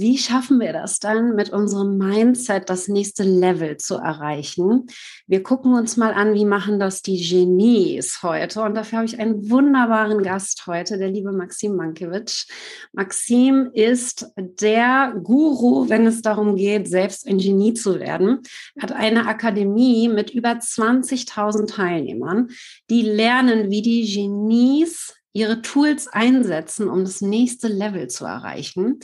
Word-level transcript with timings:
Wie 0.00 0.16
schaffen 0.16 0.60
wir 0.60 0.72
das 0.72 1.00
dann, 1.00 1.34
mit 1.34 1.50
unserem 1.50 1.98
Mindset 1.98 2.70
das 2.70 2.86
nächste 2.86 3.24
Level 3.24 3.78
zu 3.78 3.96
erreichen? 3.96 4.86
Wir 5.26 5.42
gucken 5.42 5.74
uns 5.74 5.96
mal 5.96 6.12
an, 6.12 6.34
wie 6.34 6.44
machen 6.44 6.78
das 6.78 7.02
die 7.02 7.20
Genies 7.20 8.22
heute. 8.22 8.62
Und 8.62 8.76
dafür 8.76 8.98
habe 8.98 9.06
ich 9.06 9.18
einen 9.18 9.50
wunderbaren 9.50 10.22
Gast 10.22 10.68
heute, 10.68 10.98
der 10.98 11.10
liebe 11.10 11.32
Maxim 11.32 11.74
Mankiewicz. 11.74 12.46
Maxim 12.92 13.70
ist 13.72 14.30
der 14.36 15.16
Guru, 15.20 15.88
wenn 15.88 16.06
es 16.06 16.22
darum 16.22 16.54
geht, 16.54 16.86
selbst 16.86 17.26
ein 17.26 17.38
Genie 17.38 17.74
zu 17.74 17.98
werden. 17.98 18.42
Er 18.76 18.84
hat 18.84 18.92
eine 18.92 19.26
Akademie 19.26 20.08
mit 20.08 20.30
über 20.30 20.50
20.000 20.50 21.74
Teilnehmern, 21.74 22.50
die 22.88 23.02
lernen, 23.02 23.72
wie 23.72 23.82
die 23.82 24.06
Genies 24.06 25.16
ihre 25.32 25.60
Tools 25.60 26.06
einsetzen, 26.06 26.88
um 26.88 27.04
das 27.04 27.20
nächste 27.20 27.66
Level 27.66 28.06
zu 28.06 28.26
erreichen. 28.26 29.00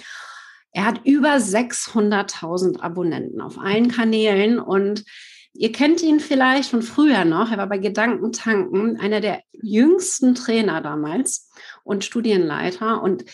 Er 0.74 0.86
hat 0.86 1.02
über 1.04 1.36
600.000 1.36 2.80
Abonnenten 2.80 3.40
auf 3.40 3.58
allen 3.58 3.90
Kanälen 3.92 4.58
und 4.58 5.04
ihr 5.54 5.70
kennt 5.70 6.02
ihn 6.02 6.18
vielleicht 6.18 6.70
von 6.70 6.82
früher 6.82 7.24
noch. 7.24 7.52
Er 7.52 7.58
war 7.58 7.68
bei 7.68 7.78
Gedankentanken 7.78 8.98
einer 8.98 9.20
der 9.20 9.40
jüngsten 9.52 10.34
Trainer 10.34 10.80
damals 10.80 11.48
und 11.84 12.04
Studienleiter 12.04 13.02
und 13.02 13.24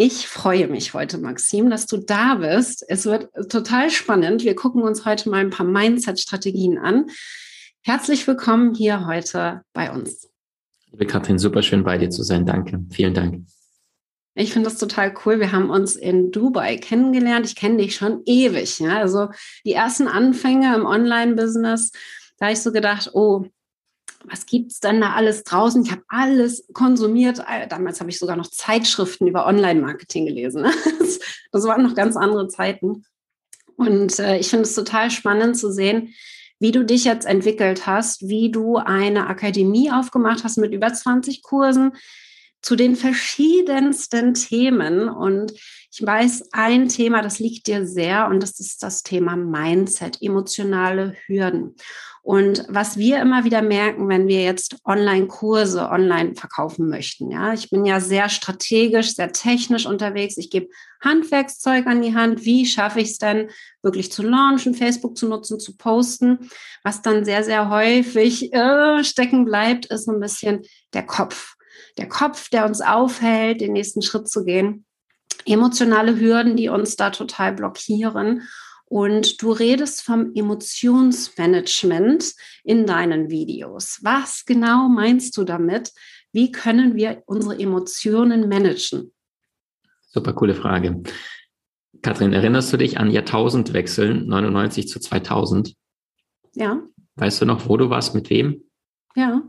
ich 0.00 0.26
freue 0.26 0.66
mich 0.68 0.92
heute, 0.92 1.18
Maxim, 1.18 1.70
dass 1.70 1.86
du 1.86 1.98
da 1.98 2.36
bist. 2.36 2.84
Es 2.88 3.04
wird 3.06 3.28
total 3.48 3.90
spannend. 3.90 4.44
Wir 4.44 4.54
gucken 4.54 4.82
uns 4.82 5.04
heute 5.04 5.28
mal 5.30 5.40
ein 5.40 5.50
paar 5.50 5.66
Mindset-Strategien 5.66 6.78
an. 6.78 7.06
Herzlich 7.82 8.26
willkommen 8.26 8.74
hier 8.74 9.06
heute 9.06 9.62
bei 9.72 9.90
uns. 9.92 10.28
Liebe 10.90 11.06
Katrin, 11.06 11.38
super 11.38 11.62
schön 11.62 11.84
bei 11.84 11.96
dir 11.96 12.10
zu 12.10 12.22
sein. 12.22 12.44
Danke. 12.44 12.80
Vielen 12.90 13.14
Dank. 13.14 13.44
Ich 14.38 14.52
finde 14.52 14.70
das 14.70 14.78
total 14.78 15.12
cool. 15.24 15.40
Wir 15.40 15.50
haben 15.50 15.68
uns 15.68 15.96
in 15.96 16.30
Dubai 16.30 16.76
kennengelernt. 16.76 17.44
Ich 17.44 17.56
kenne 17.56 17.78
dich 17.78 17.96
schon 17.96 18.22
ewig. 18.24 18.78
Ja? 18.78 18.98
Also 18.98 19.30
die 19.64 19.72
ersten 19.72 20.06
Anfänge 20.06 20.76
im 20.76 20.86
Online-Business, 20.86 21.90
da 22.38 22.46
habe 22.46 22.52
ich 22.52 22.62
so 22.62 22.70
gedacht, 22.70 23.10
oh, 23.14 23.46
was 24.24 24.46
gibt 24.46 24.70
es 24.70 24.78
denn 24.78 25.00
da 25.00 25.14
alles 25.14 25.42
draußen? 25.42 25.84
Ich 25.84 25.90
habe 25.90 26.02
alles 26.06 26.68
konsumiert. 26.72 27.40
Äh, 27.48 27.66
damals 27.66 27.98
habe 27.98 28.10
ich 28.10 28.18
sogar 28.20 28.36
noch 28.36 28.46
Zeitschriften 28.46 29.26
über 29.26 29.46
Online-Marketing 29.46 30.26
gelesen. 30.26 30.66
Das 31.50 31.64
waren 31.64 31.82
noch 31.82 31.94
ganz 31.94 32.14
andere 32.14 32.46
Zeiten. 32.48 33.06
Und 33.76 34.18
äh, 34.18 34.36
ich 34.36 34.50
finde 34.50 34.64
es 34.64 34.74
total 34.74 35.10
spannend 35.10 35.56
zu 35.56 35.72
sehen, 35.72 36.12
wie 36.60 36.72
du 36.72 36.84
dich 36.84 37.04
jetzt 37.04 37.24
entwickelt 37.24 37.86
hast, 37.86 38.28
wie 38.28 38.50
du 38.50 38.76
eine 38.76 39.28
Akademie 39.28 39.90
aufgemacht 39.90 40.44
hast 40.44 40.58
mit 40.58 40.74
über 40.74 40.92
20 40.92 41.42
Kursen, 41.42 41.92
zu 42.62 42.76
den 42.76 42.96
verschiedensten 42.96 44.34
Themen. 44.34 45.08
Und 45.08 45.52
ich 45.90 46.04
weiß, 46.04 46.50
ein 46.52 46.88
Thema, 46.88 47.22
das 47.22 47.38
liegt 47.38 47.66
dir 47.66 47.86
sehr, 47.86 48.28
und 48.28 48.42
das 48.42 48.60
ist 48.60 48.82
das 48.82 49.02
Thema 49.02 49.36
Mindset, 49.36 50.18
emotionale 50.20 51.14
Hürden. 51.26 51.76
Und 52.22 52.66
was 52.68 52.98
wir 52.98 53.22
immer 53.22 53.44
wieder 53.44 53.62
merken, 53.62 54.08
wenn 54.10 54.28
wir 54.28 54.42
jetzt 54.42 54.76
Online-Kurse 54.84 55.88
online 55.88 56.34
verkaufen 56.34 56.90
möchten, 56.90 57.30
ja, 57.30 57.54
ich 57.54 57.70
bin 57.70 57.86
ja 57.86 58.00
sehr 58.00 58.28
strategisch, 58.28 59.14
sehr 59.14 59.32
technisch 59.32 59.86
unterwegs. 59.86 60.36
Ich 60.36 60.50
gebe 60.50 60.68
Handwerkszeug 61.00 61.86
an 61.86 62.02
die 62.02 62.14
Hand. 62.14 62.44
Wie 62.44 62.66
schaffe 62.66 63.00
ich 63.00 63.12
es 63.12 63.18
denn, 63.18 63.48
wirklich 63.82 64.12
zu 64.12 64.22
launchen, 64.22 64.74
Facebook 64.74 65.16
zu 65.16 65.26
nutzen, 65.26 65.58
zu 65.58 65.78
posten? 65.78 66.50
Was 66.82 67.00
dann 67.00 67.24
sehr, 67.24 67.44
sehr 67.44 67.70
häufig 67.70 68.52
äh, 68.52 69.02
stecken 69.04 69.46
bleibt, 69.46 69.86
ist 69.86 70.04
so 70.04 70.12
ein 70.12 70.20
bisschen 70.20 70.66
der 70.92 71.06
Kopf 71.06 71.54
der 71.98 72.08
Kopf, 72.08 72.48
der 72.48 72.64
uns 72.64 72.80
aufhält, 72.80 73.60
den 73.60 73.72
nächsten 73.72 74.02
Schritt 74.02 74.28
zu 74.28 74.44
gehen. 74.44 74.86
Emotionale 75.44 76.18
Hürden, 76.18 76.56
die 76.56 76.68
uns 76.68 76.96
da 76.96 77.10
total 77.10 77.52
blockieren. 77.52 78.42
Und 78.86 79.42
du 79.42 79.52
redest 79.52 80.02
vom 80.02 80.32
Emotionsmanagement 80.34 82.34
in 82.64 82.86
deinen 82.86 83.28
Videos. 83.28 83.98
Was 84.02 84.46
genau 84.46 84.88
meinst 84.88 85.36
du 85.36 85.44
damit? 85.44 85.92
Wie 86.32 86.50
können 86.52 86.96
wir 86.96 87.22
unsere 87.26 87.58
Emotionen 87.58 88.48
managen? 88.48 89.12
Super 90.06 90.32
coole 90.32 90.54
Frage. 90.54 91.02
Kathrin, 92.00 92.32
erinnerst 92.32 92.72
du 92.72 92.78
dich 92.78 92.98
an 92.98 93.10
Jahrtausendwechseln 93.10 94.26
99 94.26 94.88
zu 94.88 95.00
2000? 95.00 95.74
Ja. 96.54 96.80
Weißt 97.16 97.42
du 97.42 97.46
noch, 97.46 97.68
wo 97.68 97.76
du 97.76 97.90
warst, 97.90 98.14
mit 98.14 98.30
wem? 98.30 98.64
Ja. 99.14 99.42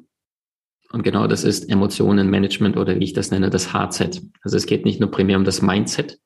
Und 0.91 1.03
genau 1.03 1.27
das 1.27 1.43
ist 1.43 1.69
Emotionenmanagement 1.69 2.77
oder 2.77 2.99
wie 2.99 3.03
ich 3.03 3.13
das 3.13 3.31
nenne, 3.31 3.49
das 3.49 3.73
HZ. 3.73 4.21
Also 4.41 4.57
es 4.57 4.65
geht 4.65 4.85
nicht 4.85 4.99
nur 4.99 5.11
primär 5.11 5.37
um 5.37 5.43
das 5.45 5.61
Mindset, 5.61 6.19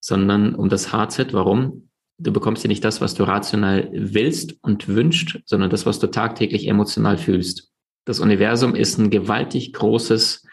sondern 0.00 0.54
um 0.54 0.68
das 0.68 0.92
HZ. 0.92 1.32
Warum? 1.32 1.88
Du 2.18 2.32
bekommst 2.32 2.64
ja 2.64 2.68
nicht 2.68 2.84
das, 2.84 3.00
was 3.00 3.14
du 3.14 3.24
rational 3.24 3.88
willst 3.92 4.56
und 4.62 4.88
wünscht, 4.88 5.40
sondern 5.44 5.70
das, 5.70 5.86
was 5.86 5.98
du 5.98 6.06
tagtäglich 6.08 6.66
emotional 6.66 7.18
fühlst. 7.18 7.70
Das 8.06 8.20
Universum 8.20 8.74
ist 8.74 8.98
ein 8.98 9.10
gewaltig 9.10 9.72
großes 9.72 10.44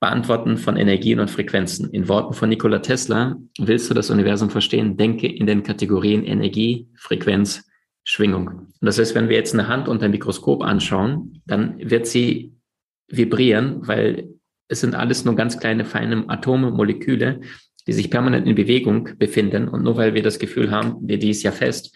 Beantworten 0.00 0.56
von 0.56 0.76
Energien 0.76 1.20
und 1.20 1.30
Frequenzen. 1.30 1.90
In 1.90 2.08
Worten 2.08 2.34
von 2.34 2.48
Nikola 2.48 2.80
Tesla, 2.80 3.36
willst 3.58 3.88
du 3.90 3.94
das 3.94 4.10
Universum 4.10 4.50
verstehen, 4.50 4.96
denke 4.96 5.26
in 5.26 5.46
den 5.46 5.62
Kategorien 5.62 6.24
Energie, 6.24 6.88
Frequenz, 6.96 7.66
Schwingung. 8.04 8.48
Und 8.48 8.68
das 8.80 8.98
heißt, 8.98 9.14
wenn 9.14 9.28
wir 9.28 9.36
jetzt 9.36 9.54
eine 9.54 9.68
Hand 9.68 9.88
unter 9.88 10.06
ein 10.06 10.10
Mikroskop 10.10 10.62
anschauen, 10.62 11.42
dann 11.46 11.78
wird 11.78 12.06
sie 12.06 12.53
vibrieren, 13.08 13.86
weil 13.86 14.28
es 14.68 14.80
sind 14.80 14.94
alles 14.94 15.24
nur 15.24 15.36
ganz 15.36 15.58
kleine, 15.58 15.84
feine 15.84 16.24
Atome, 16.28 16.70
Moleküle, 16.70 17.40
die 17.86 17.92
sich 17.92 18.10
permanent 18.10 18.46
in 18.46 18.54
Bewegung 18.54 19.10
befinden. 19.18 19.68
Und 19.68 19.82
nur 19.82 19.96
weil 19.96 20.14
wir 20.14 20.22
das 20.22 20.38
Gefühl 20.38 20.70
haben, 20.70 20.96
die 21.06 21.30
ist 21.30 21.42
ja 21.42 21.52
fest, 21.52 21.94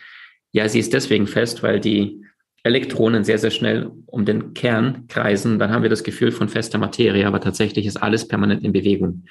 ja, 0.53 0.69
sie 0.69 0.79
ist 0.79 0.93
deswegen 0.93 1.27
fest, 1.27 1.63
weil 1.63 1.81
die 1.81 2.23
Elektronen 2.63 3.25
sehr, 3.25 3.39
sehr 3.39 3.51
schnell 3.51 3.91
um 4.07 4.25
den 4.25 4.53
Kern 4.55 5.07
kreisen, 5.09 5.59
dann 5.59 5.71
haben 5.71 5.83
wir 5.83 5.91
das 5.91 6.05
Gefühl 6.05 6.33
von 6.33 6.49
fester 6.49 6.79
Materie, 6.79 7.27
aber 7.27 7.41
tatsächlich 7.41 7.87
ist 7.87 7.97
alles 7.97 8.27
permanent 8.27 8.65
in 8.65 8.73
Bewegung. 8.73 9.25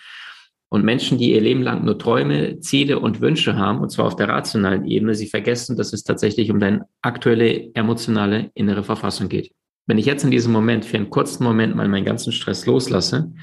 Und 0.70 0.84
Menschen, 0.84 1.18
die 1.18 1.34
ihr 1.34 1.42
Leben 1.42 1.62
lang 1.62 1.86
nur 1.86 1.98
Träume, 1.98 2.60
Ziele 2.60 3.00
und 3.00 3.22
Wünsche 3.22 3.56
haben, 3.56 3.80
und 3.80 3.90
zwar 3.90 4.06
auf 4.06 4.16
der 4.16 4.28
rationalen 4.28 4.86
Ebene, 4.86 5.16
sie 5.16 5.28
vergessen, 5.28 5.78
dass 5.78 5.94
es 5.94 6.04
tatsächlich 6.04 6.52
um 6.52 6.60
deine 6.60 6.86
aktuelle 7.02 7.74
emotionale 7.74 8.52
innere 8.54 8.84
Verfassung 8.84 9.30
geht. 9.30 9.52
Wenn 9.88 9.98
ich 9.98 10.06
jetzt 10.06 10.24
in 10.24 10.32
diesem 10.32 10.52
Moment 10.52 10.86
für 10.86 10.98
einen 10.98 11.10
kurzen 11.10 11.44
Moment 11.44 11.76
mal 11.76 11.88
meinen 11.88 12.06
ganzen 12.06 12.34
Stress 12.34 12.66
loslasse, 12.66 13.34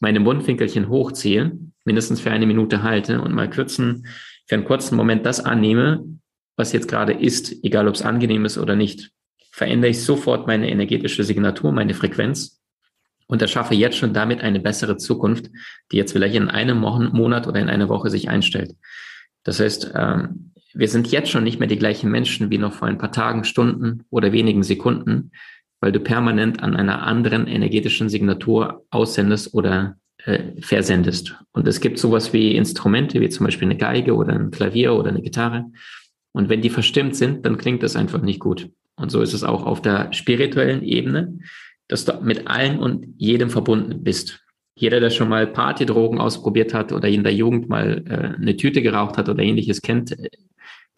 meine 0.00 0.20
Mundwinkelchen 0.20 0.88
hochziehe, 0.88 1.58
mindestens 1.84 2.20
für 2.20 2.30
eine 2.30 2.46
Minute 2.46 2.82
halte 2.82 3.20
und 3.20 3.34
mal 3.34 3.50
kürzen, 3.50 4.06
für 4.46 4.54
einen 4.54 4.64
kurzen 4.64 4.96
Moment 4.96 5.26
das 5.26 5.40
annehme, 5.40 6.04
was 6.56 6.72
jetzt 6.72 6.88
gerade 6.88 7.14
ist, 7.14 7.64
egal 7.64 7.88
ob 7.88 7.94
es 7.94 8.02
angenehm 8.02 8.44
ist 8.44 8.58
oder 8.58 8.76
nicht, 8.76 9.10
verändere 9.50 9.90
ich 9.90 10.02
sofort 10.02 10.46
meine 10.46 10.70
energetische 10.70 11.24
Signatur, 11.24 11.72
meine 11.72 11.94
Frequenz 11.94 12.60
und 13.26 13.42
erschaffe 13.42 13.74
jetzt 13.74 13.96
schon 13.96 14.12
damit 14.12 14.40
eine 14.40 14.60
bessere 14.60 14.98
Zukunft, 14.98 15.50
die 15.90 15.96
jetzt 15.96 16.12
vielleicht 16.12 16.34
in 16.34 16.48
einem 16.48 16.78
Monat 16.78 17.46
oder 17.46 17.60
in 17.60 17.68
einer 17.70 17.88
Woche 17.88 18.10
sich 18.10 18.28
einstellt. 18.28 18.74
Das 19.42 19.60
heißt, 19.60 19.92
ähm, 19.94 20.52
wir 20.74 20.88
sind 20.88 21.10
jetzt 21.10 21.30
schon 21.30 21.44
nicht 21.44 21.58
mehr 21.58 21.68
die 21.68 21.78
gleichen 21.78 22.10
Menschen 22.10 22.50
wie 22.50 22.58
noch 22.58 22.74
vor 22.74 22.88
ein 22.88 22.98
paar 22.98 23.12
Tagen, 23.12 23.44
Stunden 23.44 24.04
oder 24.10 24.32
wenigen 24.32 24.62
Sekunden 24.62 25.32
weil 25.80 25.92
du 25.92 26.00
permanent 26.00 26.62
an 26.62 26.76
einer 26.76 27.02
anderen 27.02 27.46
energetischen 27.46 28.08
Signatur 28.08 28.84
aussendest 28.90 29.54
oder 29.54 29.96
äh, 30.24 30.60
versendest. 30.60 31.36
Und 31.52 31.68
es 31.68 31.80
gibt 31.80 31.98
sowas 31.98 32.32
wie 32.32 32.56
Instrumente, 32.56 33.20
wie 33.20 33.28
zum 33.28 33.46
Beispiel 33.46 33.68
eine 33.68 33.76
Geige 33.76 34.14
oder 34.14 34.32
ein 34.34 34.50
Klavier 34.50 34.94
oder 34.94 35.10
eine 35.10 35.22
Gitarre. 35.22 35.66
Und 36.32 36.48
wenn 36.48 36.60
die 36.60 36.70
verstimmt 36.70 37.16
sind, 37.16 37.46
dann 37.46 37.56
klingt 37.56 37.82
das 37.82 37.96
einfach 37.96 38.20
nicht 38.20 38.40
gut. 38.40 38.70
Und 38.96 39.10
so 39.10 39.22
ist 39.22 39.32
es 39.32 39.44
auch 39.44 39.64
auf 39.64 39.80
der 39.80 40.12
spirituellen 40.12 40.82
Ebene, 40.82 41.38
dass 41.86 42.04
du 42.04 42.20
mit 42.22 42.48
allen 42.48 42.78
und 42.78 43.06
jedem 43.16 43.48
verbunden 43.48 44.02
bist. 44.02 44.40
Jeder, 44.74 45.00
der 45.00 45.10
schon 45.10 45.28
mal 45.28 45.46
Partydrogen 45.46 46.20
ausprobiert 46.20 46.74
hat 46.74 46.92
oder 46.92 47.08
in 47.08 47.24
der 47.24 47.34
Jugend 47.34 47.68
mal 47.68 48.04
äh, 48.06 48.40
eine 48.40 48.56
Tüte 48.56 48.82
geraucht 48.82 49.16
hat 49.16 49.28
oder 49.28 49.42
ähnliches, 49.42 49.82
kennt 49.82 50.16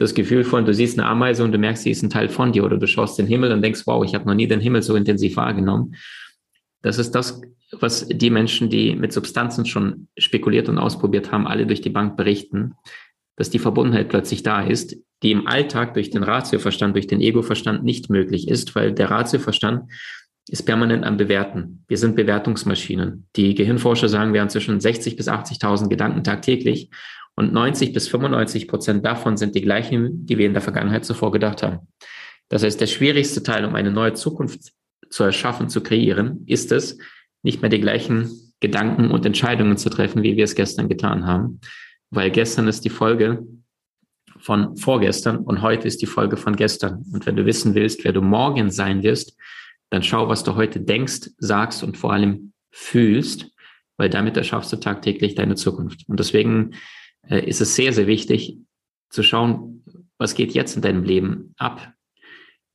das 0.00 0.14
Gefühl 0.14 0.44
von, 0.44 0.64
du 0.64 0.72
siehst 0.72 0.98
eine 0.98 1.06
Ameise 1.06 1.44
und 1.44 1.52
du 1.52 1.58
merkst, 1.58 1.82
sie 1.82 1.90
ist 1.90 2.02
ein 2.02 2.08
Teil 2.08 2.30
von 2.30 2.52
dir 2.52 2.64
oder 2.64 2.78
du 2.78 2.86
schaust 2.86 3.18
den 3.18 3.26
Himmel 3.26 3.52
und 3.52 3.60
denkst, 3.60 3.82
wow, 3.84 4.02
ich 4.02 4.14
habe 4.14 4.26
noch 4.26 4.34
nie 4.34 4.48
den 4.48 4.58
Himmel 4.58 4.82
so 4.82 4.96
intensiv 4.96 5.36
wahrgenommen. 5.36 5.94
Das 6.80 6.96
ist 6.96 7.10
das, 7.10 7.42
was 7.72 8.08
die 8.08 8.30
Menschen, 8.30 8.70
die 8.70 8.96
mit 8.96 9.12
Substanzen 9.12 9.66
schon 9.66 10.08
spekuliert 10.16 10.70
und 10.70 10.78
ausprobiert 10.78 11.30
haben, 11.32 11.46
alle 11.46 11.66
durch 11.66 11.82
die 11.82 11.90
Bank 11.90 12.16
berichten, 12.16 12.72
dass 13.36 13.50
die 13.50 13.58
Verbundenheit 13.58 14.08
plötzlich 14.08 14.42
da 14.42 14.62
ist, 14.62 14.96
die 15.22 15.32
im 15.32 15.46
Alltag 15.46 15.92
durch 15.92 16.08
den 16.08 16.22
Ratioverstand, 16.22 16.94
durch 16.94 17.06
den 17.06 17.20
Egoverstand 17.20 17.84
nicht 17.84 18.08
möglich 18.08 18.48
ist, 18.48 18.74
weil 18.74 18.94
der 18.94 19.10
Ratioverstand 19.10 19.92
ist 20.48 20.62
permanent 20.62 21.04
am 21.04 21.18
Bewerten. 21.18 21.84
Wir 21.88 21.98
sind 21.98 22.16
Bewertungsmaschinen. 22.16 23.28
Die 23.36 23.54
Gehirnforscher 23.54 24.08
sagen, 24.08 24.32
wir 24.32 24.40
haben 24.40 24.48
zwischen 24.48 24.80
60 24.80 25.16
bis 25.16 25.28
80.000 25.28 25.88
Gedanken 25.88 26.24
tagtäglich 26.24 26.88
und 27.40 27.54
90 27.54 27.94
bis 27.94 28.06
95 28.08 28.68
Prozent 28.68 29.06
davon 29.06 29.38
sind 29.38 29.54
die 29.54 29.62
gleichen, 29.62 30.26
die 30.26 30.36
wir 30.36 30.44
in 30.44 30.52
der 30.52 30.60
Vergangenheit 30.60 31.06
zuvor 31.06 31.32
gedacht 31.32 31.62
haben. 31.62 31.88
Das 32.50 32.62
heißt, 32.62 32.78
der 32.78 32.86
schwierigste 32.86 33.42
Teil, 33.42 33.64
um 33.64 33.74
eine 33.74 33.90
neue 33.90 34.12
Zukunft 34.12 34.72
zu 35.08 35.24
erschaffen, 35.24 35.70
zu 35.70 35.82
kreieren, 35.82 36.44
ist 36.46 36.70
es, 36.70 36.98
nicht 37.42 37.62
mehr 37.62 37.70
die 37.70 37.80
gleichen 37.80 38.30
Gedanken 38.60 39.10
und 39.10 39.24
Entscheidungen 39.24 39.78
zu 39.78 39.88
treffen, 39.88 40.22
wie 40.22 40.36
wir 40.36 40.44
es 40.44 40.54
gestern 40.54 40.90
getan 40.90 41.26
haben, 41.26 41.60
weil 42.10 42.30
gestern 42.30 42.68
ist 42.68 42.84
die 42.84 42.90
Folge 42.90 43.42
von 44.38 44.76
vorgestern 44.76 45.38
und 45.38 45.62
heute 45.62 45.88
ist 45.88 46.02
die 46.02 46.06
Folge 46.06 46.36
von 46.36 46.56
gestern. 46.56 47.06
Und 47.10 47.24
wenn 47.24 47.36
du 47.36 47.46
wissen 47.46 47.74
willst, 47.74 48.04
wer 48.04 48.12
du 48.12 48.20
morgen 48.20 48.70
sein 48.70 49.02
wirst, 49.02 49.34
dann 49.88 50.02
schau, 50.02 50.28
was 50.28 50.44
du 50.44 50.56
heute 50.56 50.78
denkst, 50.78 51.30
sagst 51.38 51.82
und 51.82 51.96
vor 51.96 52.12
allem 52.12 52.52
fühlst, 52.70 53.50
weil 53.96 54.10
damit 54.10 54.36
erschaffst 54.36 54.70
du 54.74 54.76
tagtäglich 54.76 55.36
deine 55.36 55.54
Zukunft. 55.54 56.06
Und 56.06 56.20
deswegen 56.20 56.74
äh, 57.28 57.44
ist 57.44 57.60
es 57.60 57.74
sehr, 57.74 57.92
sehr 57.92 58.06
wichtig 58.06 58.58
zu 59.10 59.22
schauen, 59.22 59.84
was 60.18 60.34
geht 60.34 60.52
jetzt 60.52 60.76
in 60.76 60.82
deinem 60.82 61.02
Leben 61.02 61.54
ab 61.56 61.92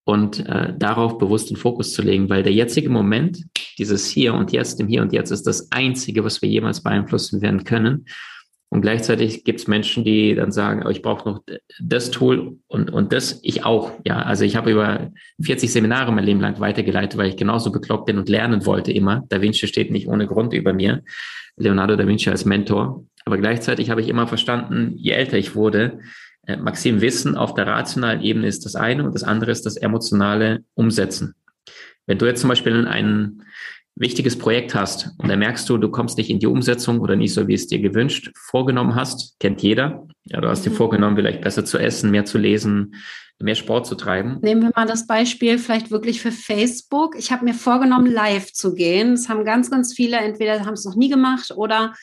und 0.06 0.45
äh, 0.45 0.74
darauf 0.77 1.18
bewusst 1.18 1.50
den 1.50 1.57
Fokus 1.57 1.94
zu 1.94 2.01
legen, 2.01 2.30
weil 2.30 2.44
der 2.44 2.53
jetzige 2.53 2.89
Moment, 2.89 3.44
dieses 3.77 4.07
Hier 4.07 4.33
und 4.33 4.51
Jetzt, 4.51 4.80
im 4.80 4.88
Hier 4.88 5.01
und 5.01 5.13
Jetzt 5.13 5.31
ist 5.31 5.47
das 5.47 5.71
Einzige, 5.71 6.24
was 6.24 6.42
wir 6.42 6.50
jemals 6.50 6.81
beeinflussen 6.81 7.42
werden 7.42 7.63
können. 7.63 8.06
Und 8.69 8.81
gleichzeitig 8.81 9.44
gibt 9.45 9.59
es 9.59 9.68
Menschen, 9.68 10.03
die 10.03 10.36
dann 10.36 10.51
sagen, 10.51 10.83
oh, 10.86 10.89
ich 10.89 11.01
brauche 11.01 11.30
noch 11.30 11.44
das 11.80 12.12
Tool 12.12 12.57
und, 12.68 12.91
und 12.91 13.13
das, 13.13 13.39
ich 13.41 13.63
auch. 13.63 13.91
Ja, 14.06 14.18
also 14.24 14.44
ich 14.44 14.56
habe 14.56 14.71
über 14.71 15.12
40 15.41 15.71
Seminare 15.71 16.12
mein 16.12 16.25
Leben 16.25 16.41
lang 16.41 16.59
weitergeleitet, 16.59 17.18
weil 17.18 17.30
ich 17.30 17.38
genauso 17.38 17.71
bekloppt 17.71 18.06
bin 18.06 18.18
und 18.18 18.27
lernen 18.27 18.65
wollte 18.65 18.91
immer. 18.91 19.24
Da 19.30 19.41
Vinci 19.41 19.68
steht 19.68 19.91
nicht 19.91 20.07
ohne 20.07 20.27
Grund 20.27 20.53
über 20.53 20.74
mir. 20.74 21.03
Leonardo 21.57 21.95
da 21.95 22.06
Vinci 22.06 22.30
als 22.30 22.45
Mentor. 22.45 23.06
Aber 23.25 23.38
gleichzeitig 23.38 23.89
habe 23.89 24.01
ich 24.01 24.07
immer 24.07 24.27
verstanden, 24.27 24.94
je 24.98 25.12
älter 25.12 25.38
ich 25.38 25.56
wurde, 25.56 26.00
äh, 26.48 26.57
Maxim, 26.57 27.01
Wissen 27.01 27.36
auf 27.36 27.56
der 27.56 27.68
rationalen 27.68 28.22
Ebene 28.22 28.48
ist 28.48 28.66
das 28.66 28.75
eine 28.75 29.04
und 29.04 29.16
das 29.16 29.24
andere 29.24 29.51
ist 29.51 29.66
das 29.66 29.77
emotionale 29.77 30.63
Umsetzen. 30.75 31.36
Wenn 32.06 32.19
du 32.19 32.27
jetzt 32.27 32.42
zum 32.42 32.50
Beispiel 32.50 32.88
einen 32.88 33.44
wichtiges 33.95 34.38
Projekt 34.38 34.75
hast 34.75 35.12
und 35.18 35.30
dann 35.30 35.39
merkst 35.39 35.68
du, 35.69 35.77
du 35.77 35.89
kommst 35.89 36.18
nicht 36.18 36.30
in 36.30 36.39
die 36.39 36.48
Umsetzung 36.48 37.00
oder 37.00 37.16
nicht 37.16 37.33
so, 37.33 37.48
wie 37.48 37.54
es 37.54 37.68
dir 37.68 37.80
gewünscht 37.80 38.31
vorgenommen 38.36 38.94
hast, 38.94 39.39
kennt 39.39 39.62
jeder. 39.63 40.07
Ja, 40.25 40.42
du 40.42 40.50
hast 40.50 40.66
dir 40.66 40.72
mhm. 40.72 40.75
vorgenommen, 40.75 41.16
vielleicht 41.16 41.42
besser 41.42 41.66
zu 41.66 41.77
essen, 41.77 42.12
mehr 42.12 42.25
zu 42.25 42.38
lesen, 42.38 42.95
mehr 43.39 43.56
Sport 43.56 43.88
zu 43.88 43.95
treiben. 43.95 44.39
Nehmen 44.42 44.62
wir 44.63 44.72
mal 44.75 44.86
das 44.86 45.07
Beispiel 45.07 45.57
vielleicht 45.57 45.92
wirklich 45.92 46.22
für 46.22 46.31
Facebook. 46.31 47.16
Ich 47.18 47.31
habe 47.31 47.45
mir 47.45 47.54
vorgenommen, 47.54 48.12
live 48.12 48.51
zu 48.54 48.75
gehen. 48.75 49.12
Das 49.12 49.30
haben 49.30 49.45
ganz, 49.45 49.72
ganz 49.72 49.94
viele, 49.94 50.18
entweder 50.18 50.66
haben 50.66 50.74
es 50.74 50.86
noch 50.86 50.95
nie 50.95 51.10
gemacht 51.10 51.51
oder 51.56 51.94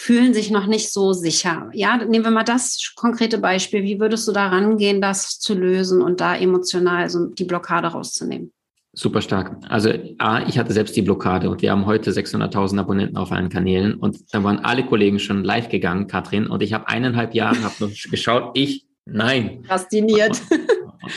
fühlen 0.00 0.32
sich 0.32 0.52
noch 0.52 0.66
nicht 0.66 0.92
so 0.92 1.12
sicher. 1.12 1.68
Ja, 1.72 1.96
nehmen 1.96 2.24
wir 2.24 2.30
mal 2.30 2.44
das 2.44 2.92
konkrete 2.94 3.36
Beispiel. 3.38 3.82
Wie 3.82 3.98
würdest 3.98 4.28
du 4.28 4.32
da 4.32 4.46
rangehen, 4.46 5.00
das 5.00 5.40
zu 5.40 5.54
lösen 5.54 6.02
und 6.02 6.20
da 6.20 6.36
emotional 6.36 7.10
so 7.10 7.26
die 7.26 7.44
Blockade 7.44 7.88
rauszunehmen? 7.88 8.52
Super 8.92 9.20
stark. 9.20 9.56
Also 9.68 9.92
A, 10.18 10.46
ich 10.46 10.56
hatte 10.56 10.72
selbst 10.72 10.94
die 10.96 11.02
Blockade 11.02 11.50
und 11.50 11.62
wir 11.62 11.72
haben 11.72 11.84
heute 11.84 12.12
600.000 12.12 12.78
Abonnenten 12.78 13.16
auf 13.16 13.32
allen 13.32 13.48
Kanälen 13.48 13.94
und 13.94 14.18
da 14.32 14.44
waren 14.44 14.60
alle 14.60 14.86
Kollegen 14.86 15.18
schon 15.18 15.42
live 15.42 15.68
gegangen, 15.68 16.06
Katrin, 16.06 16.46
und 16.46 16.62
ich 16.62 16.72
habe 16.72 16.86
eineinhalb 16.88 17.34
Jahre 17.34 17.60
hab 17.64 17.80
noch 17.80 17.90
geschaut, 18.08 18.52
ich, 18.54 18.86
nein. 19.04 19.64
Fasziniert. 19.66 20.40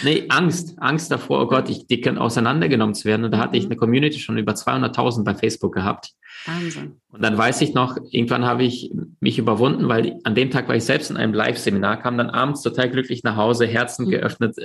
nee, 0.04 0.26
Angst, 0.30 0.74
Angst 0.80 1.12
davor, 1.12 1.44
oh 1.44 1.48
Gott, 1.48 1.70
ich, 1.70 1.86
die 1.86 2.02
können 2.02 2.18
auseinandergenommen 2.18 2.96
zu 2.96 3.06
werden 3.06 3.26
und 3.26 3.32
da 3.32 3.38
hatte 3.38 3.58
ich 3.58 3.66
mhm. 3.66 3.72
eine 3.72 3.78
Community 3.78 4.20
schon 4.20 4.40
über 4.40 4.54
200.000 4.54 5.24
bei 5.24 5.36
Facebook 5.36 5.76
gehabt. 5.76 6.16
Wahnsinn. 6.46 7.02
Und 7.12 7.24
dann 7.24 7.38
weiß 7.38 7.62
ich 7.62 7.74
noch, 7.74 7.98
irgendwann 8.10 8.46
habe 8.46 8.64
ich 8.64 8.92
mich 9.20 9.38
überwunden, 9.38 9.88
weil 9.90 10.20
an 10.24 10.36
dem 10.36 10.50
Tag 10.50 10.68
war 10.68 10.76
ich 10.76 10.84
selbst 10.84 11.12
in 11.12 11.18
einem 11.18 11.34
Live-Seminar, 11.34 12.02
kam 12.02 12.18
dann 12.18 12.30
abends 12.30 12.62
total 12.62 12.90
glücklich 12.90 13.24
nach 13.24 13.36
Hause, 13.36 13.68
Herzen 13.68 14.06
mhm. 14.06 14.12
geöffnet, 14.12 14.56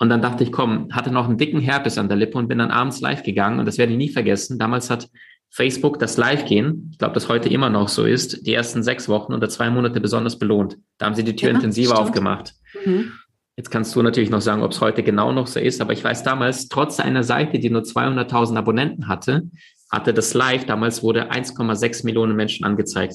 und 0.00 0.08
dann 0.08 0.22
dachte 0.22 0.42
ich, 0.42 0.50
komm, 0.50 0.88
hatte 0.92 1.12
noch 1.12 1.28
einen 1.28 1.36
dicken 1.36 1.60
Herpes 1.60 1.98
an 1.98 2.08
der 2.08 2.16
Lippe 2.16 2.38
und 2.38 2.48
bin 2.48 2.56
dann 2.56 2.70
abends 2.70 3.02
live 3.02 3.22
gegangen. 3.22 3.60
Und 3.60 3.66
das 3.66 3.76
werde 3.76 3.92
ich 3.92 3.98
nie 3.98 4.08
vergessen. 4.08 4.58
Damals 4.58 4.88
hat 4.88 5.10
Facebook 5.50 5.98
das 5.98 6.16
Live-Gehen, 6.16 6.88
ich 6.92 6.98
glaube, 6.98 7.12
das 7.12 7.28
heute 7.28 7.50
immer 7.50 7.68
noch 7.68 7.88
so 7.88 8.06
ist, 8.06 8.46
die 8.46 8.54
ersten 8.54 8.82
sechs 8.82 9.10
Wochen 9.10 9.34
oder 9.34 9.50
zwei 9.50 9.68
Monate 9.68 10.00
besonders 10.00 10.38
belohnt. 10.38 10.78
Da 10.96 11.04
haben 11.04 11.14
sie 11.14 11.24
die 11.24 11.36
Tür 11.36 11.50
ja, 11.50 11.54
intensiver 11.56 11.96
stimmt. 11.96 12.08
aufgemacht. 12.08 12.54
Mhm. 12.86 13.12
Jetzt 13.56 13.70
kannst 13.70 13.94
du 13.94 14.02
natürlich 14.02 14.30
noch 14.30 14.40
sagen, 14.40 14.62
ob 14.62 14.70
es 14.70 14.80
heute 14.80 15.02
genau 15.02 15.32
noch 15.32 15.46
so 15.46 15.60
ist, 15.60 15.82
aber 15.82 15.92
ich 15.92 16.02
weiß 16.02 16.22
damals, 16.22 16.68
trotz 16.68 16.98
einer 16.98 17.22
Seite, 17.22 17.58
die 17.58 17.68
nur 17.68 17.82
200.000 17.82 18.56
Abonnenten 18.56 19.06
hatte, 19.06 19.50
hatte 19.90 20.14
das 20.14 20.34
Live, 20.34 20.66
damals 20.66 21.02
wurde 21.02 21.30
1,6 21.30 22.04
Millionen 22.04 22.36
Menschen 22.36 22.64
angezeigt 22.64 23.14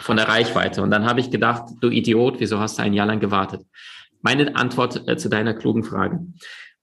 von 0.00 0.16
der 0.16 0.28
Reichweite. 0.28 0.82
Und 0.82 0.90
dann 0.90 1.04
habe 1.04 1.20
ich 1.20 1.30
gedacht, 1.30 1.64
du 1.80 1.88
Idiot, 1.88 2.38
wieso 2.38 2.60
hast 2.60 2.78
du 2.78 2.82
ein 2.82 2.92
Jahr 2.92 3.06
lang 3.06 3.20
gewartet? 3.20 3.62
Meine 4.22 4.54
Antwort 4.56 5.06
äh, 5.08 5.16
zu 5.16 5.28
deiner 5.28 5.54
klugen 5.54 5.82
Frage. 5.82 6.20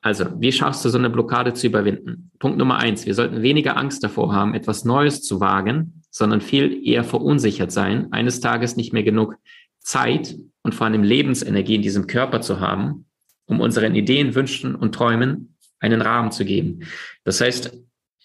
Also, 0.02 0.25
wie 0.40 0.52
schaffst 0.52 0.84
du 0.84 0.90
so 0.90 0.98
eine 0.98 1.10
Blockade 1.10 1.54
zu 1.54 1.68
überwinden? 1.68 2.30
Punkt 2.38 2.58
Nummer 2.58 2.78
eins. 2.78 3.06
Wir 3.06 3.16
sollten 3.16 3.42
weniger 3.42 3.78
Angst 3.78 4.04
davor 4.04 4.34
haben, 4.34 4.54
etwas 4.54 4.84
Neues 4.84 5.22
zu 5.22 5.40
wagen, 5.40 6.04
sondern 6.12 6.42
viel 6.42 6.86
eher 6.86 7.06
verunsichert 7.06 7.72
sein, 7.72 8.12
eines 8.12 8.42
Tages 8.42 8.76
nicht 8.76 8.92
mehr 8.92 9.04
genug 9.04 9.38
Zeit 9.80 10.36
und 10.62 10.76
vor 10.76 10.88
allem 10.88 11.04
Lebensenergie 11.04 11.76
in 11.76 11.81
diesem 11.81 12.08
Körper 12.08 12.42
zu 12.42 12.60
haben, 12.60 13.06
um 13.46 13.62
unseren 13.62 13.96
Ideen, 13.96 14.36
Wünschen 14.36 14.76
und 14.76 14.94
Träumen 14.94 15.56
einen 15.80 16.02
Rahmen 16.02 16.31
zu 16.31 16.44
geben. 16.44 16.81
Das 17.24 17.40
heißt, 17.40 17.78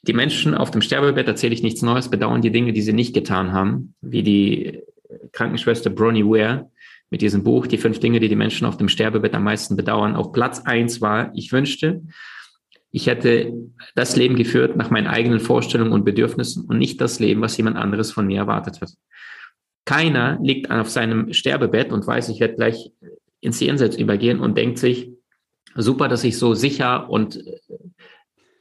die 0.02 0.12
Menschen 0.12 0.54
auf 0.54 0.70
dem 0.70 0.82
Sterbebett 0.82 1.26
erzähle 1.26 1.54
ich 1.54 1.62
nichts 1.62 1.82
Neues, 1.82 2.08
bedauern 2.08 2.42
die 2.42 2.52
Dinge, 2.52 2.72
die 2.72 2.82
sie 2.82 2.92
nicht 2.92 3.14
getan 3.14 3.52
haben, 3.52 3.94
wie 4.00 4.22
die 4.22 4.82
Krankenschwester 5.32 5.90
Bronnie 5.90 6.24
Ware, 6.24 6.70
mit 7.10 7.22
diesem 7.22 7.42
Buch, 7.42 7.66
die 7.66 7.78
fünf 7.78 8.00
Dinge, 8.00 8.20
die 8.20 8.28
die 8.28 8.36
Menschen 8.36 8.66
auf 8.66 8.76
dem 8.76 8.88
Sterbebett 8.88 9.34
am 9.34 9.44
meisten 9.44 9.76
bedauern. 9.76 10.14
Auf 10.14 10.32
Platz 10.32 10.60
eins 10.60 11.00
war, 11.00 11.32
ich 11.34 11.52
wünschte, 11.52 12.02
ich 12.90 13.06
hätte 13.06 13.52
das 13.94 14.16
Leben 14.16 14.36
geführt 14.36 14.76
nach 14.76 14.90
meinen 14.90 15.06
eigenen 15.06 15.40
Vorstellungen 15.40 15.92
und 15.92 16.04
Bedürfnissen 16.04 16.64
und 16.66 16.78
nicht 16.78 17.00
das 17.00 17.18
Leben, 17.18 17.40
was 17.40 17.56
jemand 17.56 17.76
anderes 17.76 18.12
von 18.12 18.26
mir 18.26 18.38
erwartet 18.38 18.80
hat. 18.80 18.90
Keiner 19.84 20.38
liegt 20.42 20.70
auf 20.70 20.90
seinem 20.90 21.32
Sterbebett 21.32 21.92
und 21.92 22.06
weiß, 22.06 22.28
ich 22.28 22.40
werde 22.40 22.56
gleich 22.56 22.92
ins 23.40 23.60
Jenseits 23.60 23.96
übergehen 23.96 24.40
und 24.40 24.56
denkt 24.56 24.78
sich, 24.78 25.10
super, 25.74 26.08
dass 26.08 26.24
ich 26.24 26.36
so 26.36 26.54
sicher 26.54 27.08
und 27.08 27.42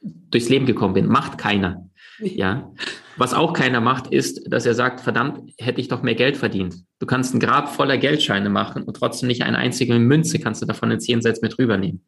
durchs 0.02 0.50
Leben 0.50 0.66
gekommen 0.66 0.94
bin. 0.94 1.08
Macht 1.08 1.38
keiner. 1.38 1.90
Ja. 2.20 2.72
Was 3.18 3.34
auch 3.34 3.54
keiner 3.54 3.82
macht, 3.82 4.08
ist, 4.08 4.52
dass 4.52 4.66
er 4.66 4.76
sagt, 4.76 5.02
verdammt, 5.02 5.52
hätte 5.58 5.82
ich 5.82 5.88
doch 5.88 6.04
mehr 6.04 6.16
Geld 6.16 6.38
verdient. 6.38 6.76
Du 7.00 7.06
kannst 7.06 7.34
ein 7.34 7.40
Grab 7.40 7.74
voller 7.74 7.98
Geldscheine 7.98 8.50
machen 8.50 8.84
und 8.84 8.96
trotzdem 8.96 9.28
nicht 9.28 9.42
eine 9.42 9.58
einzige 9.58 9.98
Münze 9.98 10.40
kannst 10.40 10.62
du 10.62 10.66
davon 10.66 10.92
ins 10.92 11.08
Jenseits 11.08 11.42
mit 11.42 11.58
rübernehmen. 11.58 12.04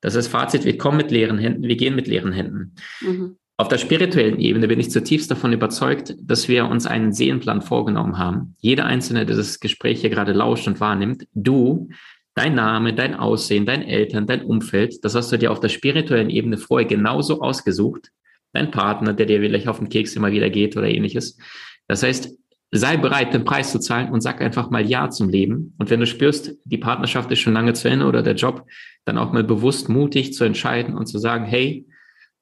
Das 0.00 0.14
ist 0.14 0.28
Fazit, 0.28 0.64
wir 0.64 0.78
kommen 0.78 0.96
mit 0.96 1.10
leeren 1.10 1.38
Händen, 1.38 1.62
wir 1.62 1.76
gehen 1.76 1.94
mit 1.94 2.06
leeren 2.06 2.32
Händen. 2.32 2.74
Mhm. 3.00 3.36
Auf 3.56 3.68
der 3.68 3.78
spirituellen 3.78 4.40
Ebene 4.40 4.66
bin 4.66 4.80
ich 4.80 4.90
zutiefst 4.90 5.30
davon 5.30 5.52
überzeugt, 5.52 6.16
dass 6.20 6.48
wir 6.48 6.66
uns 6.66 6.86
einen 6.86 7.12
Seelenplan 7.12 7.62
vorgenommen 7.62 8.18
haben. 8.18 8.56
Jeder 8.60 8.84
Einzelne, 8.84 9.26
der 9.26 9.36
das 9.36 9.60
Gespräch 9.60 10.00
hier 10.00 10.10
gerade 10.10 10.32
lauscht 10.32 10.66
und 10.66 10.80
wahrnimmt, 10.80 11.28
du, 11.34 11.88
dein 12.34 12.54
Name, 12.54 12.94
dein 12.94 13.14
Aussehen, 13.14 13.66
dein 13.66 13.82
Eltern, 13.82 14.26
dein 14.26 14.42
Umfeld, 14.42 15.04
das 15.04 15.14
hast 15.14 15.30
du 15.32 15.38
dir 15.38 15.52
auf 15.52 15.60
der 15.60 15.68
spirituellen 15.68 16.30
Ebene 16.30 16.58
vorher 16.58 16.88
genauso 16.88 17.40
ausgesucht, 17.40 18.10
dein 18.52 18.70
Partner, 18.70 19.12
der 19.12 19.26
dir 19.26 19.40
vielleicht 19.40 19.68
auf 19.68 19.78
den 19.78 19.88
Keks 19.88 20.16
immer 20.16 20.32
wieder 20.32 20.50
geht 20.50 20.76
oder 20.76 20.88
ähnliches. 20.88 21.38
Das 21.86 22.02
heißt, 22.02 22.30
sei 22.72 22.96
bereit, 22.96 23.32
den 23.32 23.44
Preis 23.44 23.70
zu 23.70 23.78
zahlen 23.78 24.10
und 24.10 24.20
sag 24.20 24.40
einfach 24.40 24.70
mal 24.70 24.84
Ja 24.84 25.08
zum 25.10 25.28
Leben. 25.28 25.74
Und 25.78 25.90
wenn 25.90 26.00
du 26.00 26.06
spürst, 26.06 26.56
die 26.64 26.78
Partnerschaft 26.78 27.30
ist 27.30 27.38
schon 27.38 27.52
lange 27.52 27.72
zu 27.74 27.88
Ende 27.88 28.06
oder 28.06 28.22
der 28.22 28.34
Job, 28.34 28.66
dann 29.04 29.18
auch 29.18 29.32
mal 29.32 29.44
bewusst 29.44 29.88
mutig 29.88 30.32
zu 30.32 30.44
entscheiden 30.44 30.96
und 30.96 31.06
zu 31.06 31.18
sagen, 31.18 31.44
hey, 31.44 31.86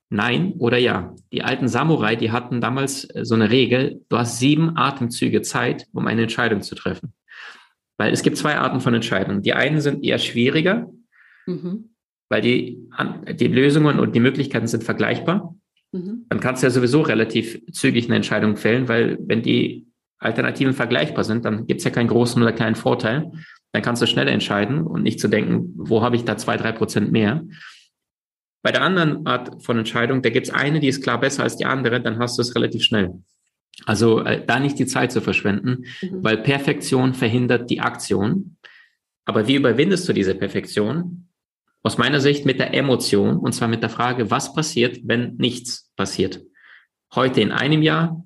nein 0.09 0.55
oder 0.59 0.79
ja. 0.79 1.15
Die 1.33 1.43
alten 1.43 1.69
Samurai, 1.69 2.17
die 2.17 2.31
hatten 2.31 2.63
damals 2.63 3.05
äh, 3.15 3.25
so 3.25 3.35
eine 3.35 3.51
Regel, 3.51 4.03
du 4.09 4.17
hast 4.17 4.39
sieben 4.39 4.77
Atemzüge 4.77 5.43
Zeit, 5.43 5.87
um 5.93 6.07
eine 6.07 6.23
Entscheidung 6.23 6.63
zu 6.63 6.75
treffen. 6.75 7.13
Weil 7.99 8.13
es 8.13 8.23
gibt 8.23 8.37
zwei 8.37 8.57
Arten 8.57 8.81
von 8.81 8.95
Entscheidungen. 8.95 9.43
Die 9.43 9.53
einen 9.53 9.81
sind 9.81 10.05
eher 10.05 10.19
schwieriger, 10.19 10.89
mhm. 11.47 11.95
weil 12.29 12.41
die, 12.41 12.89
die 13.35 13.49
Lösungen 13.49 13.99
und 13.99 14.15
die 14.15 14.21
Möglichkeiten 14.21 14.67
sind 14.67 14.85
vergleichbar. 14.85 15.55
Mhm. 15.93 16.27
Dann 16.29 16.41
kannst 16.41 16.63
du 16.63 16.67
ja 16.67 16.71
sowieso 16.71 17.03
relativ 17.03 17.61
zügig 17.73 18.07
eine 18.07 18.17
Entscheidung 18.17 18.57
fällen, 18.57 18.89
weil 18.89 19.19
wenn 19.21 19.43
die 19.43 19.87
Alternativen 20.19 20.73
vergleichbar 20.73 21.25
sind, 21.25 21.45
dann 21.45 21.67
gibt 21.67 21.81
es 21.81 21.85
ja 21.85 21.91
keinen 21.91 22.09
großen 22.09 22.41
oder 22.41 22.53
kleinen 22.53 22.77
Vorteil. 22.77 23.31
Dann 23.73 23.83
kannst 23.83 24.03
du 24.03 24.07
schnell 24.07 24.29
entscheiden 24.29 24.83
und 24.83 25.03
nicht 25.03 25.21
zu 25.21 25.29
denken, 25.29 25.73
wo 25.77 26.03
habe 26.03 26.17
ich 26.17 26.25
da 26.25 26.37
zwei, 26.37 26.57
drei 26.57 26.73
Prozent 26.73 27.11
mehr. 27.11 27.45
Bei 28.63 28.71
der 28.71 28.83
anderen 28.83 29.27
Art 29.27 29.63
von 29.65 29.79
Entscheidung, 29.79 30.23
da 30.23 30.31
gibt 30.31 30.47
es 30.47 30.55
eine, 30.55 30.79
die 30.79 30.89
ist 30.89 31.03
klar 31.03 31.19
besser 31.19 31.43
als 31.43 31.57
die 31.57 31.65
andere, 31.65 32.01
dann 32.01 32.19
hast 32.19 32.39
du 32.39 32.43
es 32.43 32.55
relativ 32.55 32.85
schnell. 32.85 33.23
Also 33.87 34.21
äh, 34.21 34.45
da 34.45 34.61
nicht 34.61 34.79
die 34.79 34.87
Zeit 34.87 35.13
zu 35.13 35.21
verschwenden, 35.21 35.85
mhm. 36.03 36.23
weil 36.23 36.39
Perfektion 36.39 37.15
verhindert 37.15 37.71
die 37.71 37.81
Aktion. 37.81 38.57
Aber 39.25 39.47
wie 39.49 39.55
überwindest 39.55 40.09
du 40.09 40.13
diese 40.13 40.35
Perfektion? 40.35 41.29
aus 41.83 41.99
meiner 41.99 42.21
Sicht 42.21 42.47
mit 42.47 42.59
der 42.59 42.75
Emotion 42.75 43.39
und 43.39 43.53
zwar 43.53 43.69
mit 43.69 43.83
der 43.83 43.91
Frage, 43.91 44.31
was 44.31 44.55
passiert, 44.55 45.01
wenn 45.05 45.37
nichts 45.37 45.91
passiert? 45.97 46.43
Heute 47.15 47.41
in 47.41 47.51
einem 47.51 47.83
Jahr, 47.83 48.25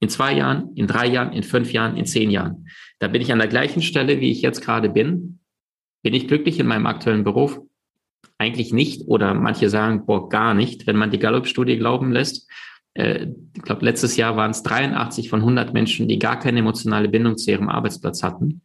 in 0.00 0.08
zwei 0.08 0.32
Jahren, 0.32 0.74
in 0.76 0.86
drei 0.86 1.06
Jahren, 1.06 1.32
in 1.32 1.42
fünf 1.42 1.72
Jahren, 1.72 1.96
in 1.96 2.06
zehn 2.06 2.30
Jahren. 2.30 2.68
Da 2.98 3.08
bin 3.08 3.22
ich 3.22 3.32
an 3.32 3.38
der 3.38 3.48
gleichen 3.48 3.82
Stelle, 3.82 4.20
wie 4.20 4.30
ich 4.30 4.42
jetzt 4.42 4.60
gerade 4.60 4.88
bin. 4.88 5.40
Bin 6.02 6.14
ich 6.14 6.28
glücklich 6.28 6.60
in 6.60 6.66
meinem 6.66 6.86
aktuellen 6.86 7.24
Beruf? 7.24 7.60
Eigentlich 8.38 8.72
nicht 8.72 9.08
oder 9.08 9.34
manche 9.34 9.68
sagen, 9.68 10.06
boah, 10.06 10.28
gar 10.28 10.54
nicht, 10.54 10.86
wenn 10.86 10.96
man 10.96 11.10
die 11.10 11.18
Gallup-Studie 11.18 11.78
glauben 11.78 12.12
lässt. 12.12 12.48
Äh, 12.96 13.28
ich 13.54 13.62
glaube, 13.62 13.84
letztes 13.84 14.16
Jahr 14.16 14.36
waren 14.36 14.50
es 14.50 14.62
83 14.62 15.28
von 15.28 15.40
100 15.40 15.72
Menschen, 15.72 16.08
die 16.08 16.18
gar 16.18 16.38
keine 16.38 16.60
emotionale 16.60 17.08
Bindung 17.08 17.36
zu 17.36 17.50
ihrem 17.50 17.68
Arbeitsplatz 17.68 18.22
hatten. 18.22 18.62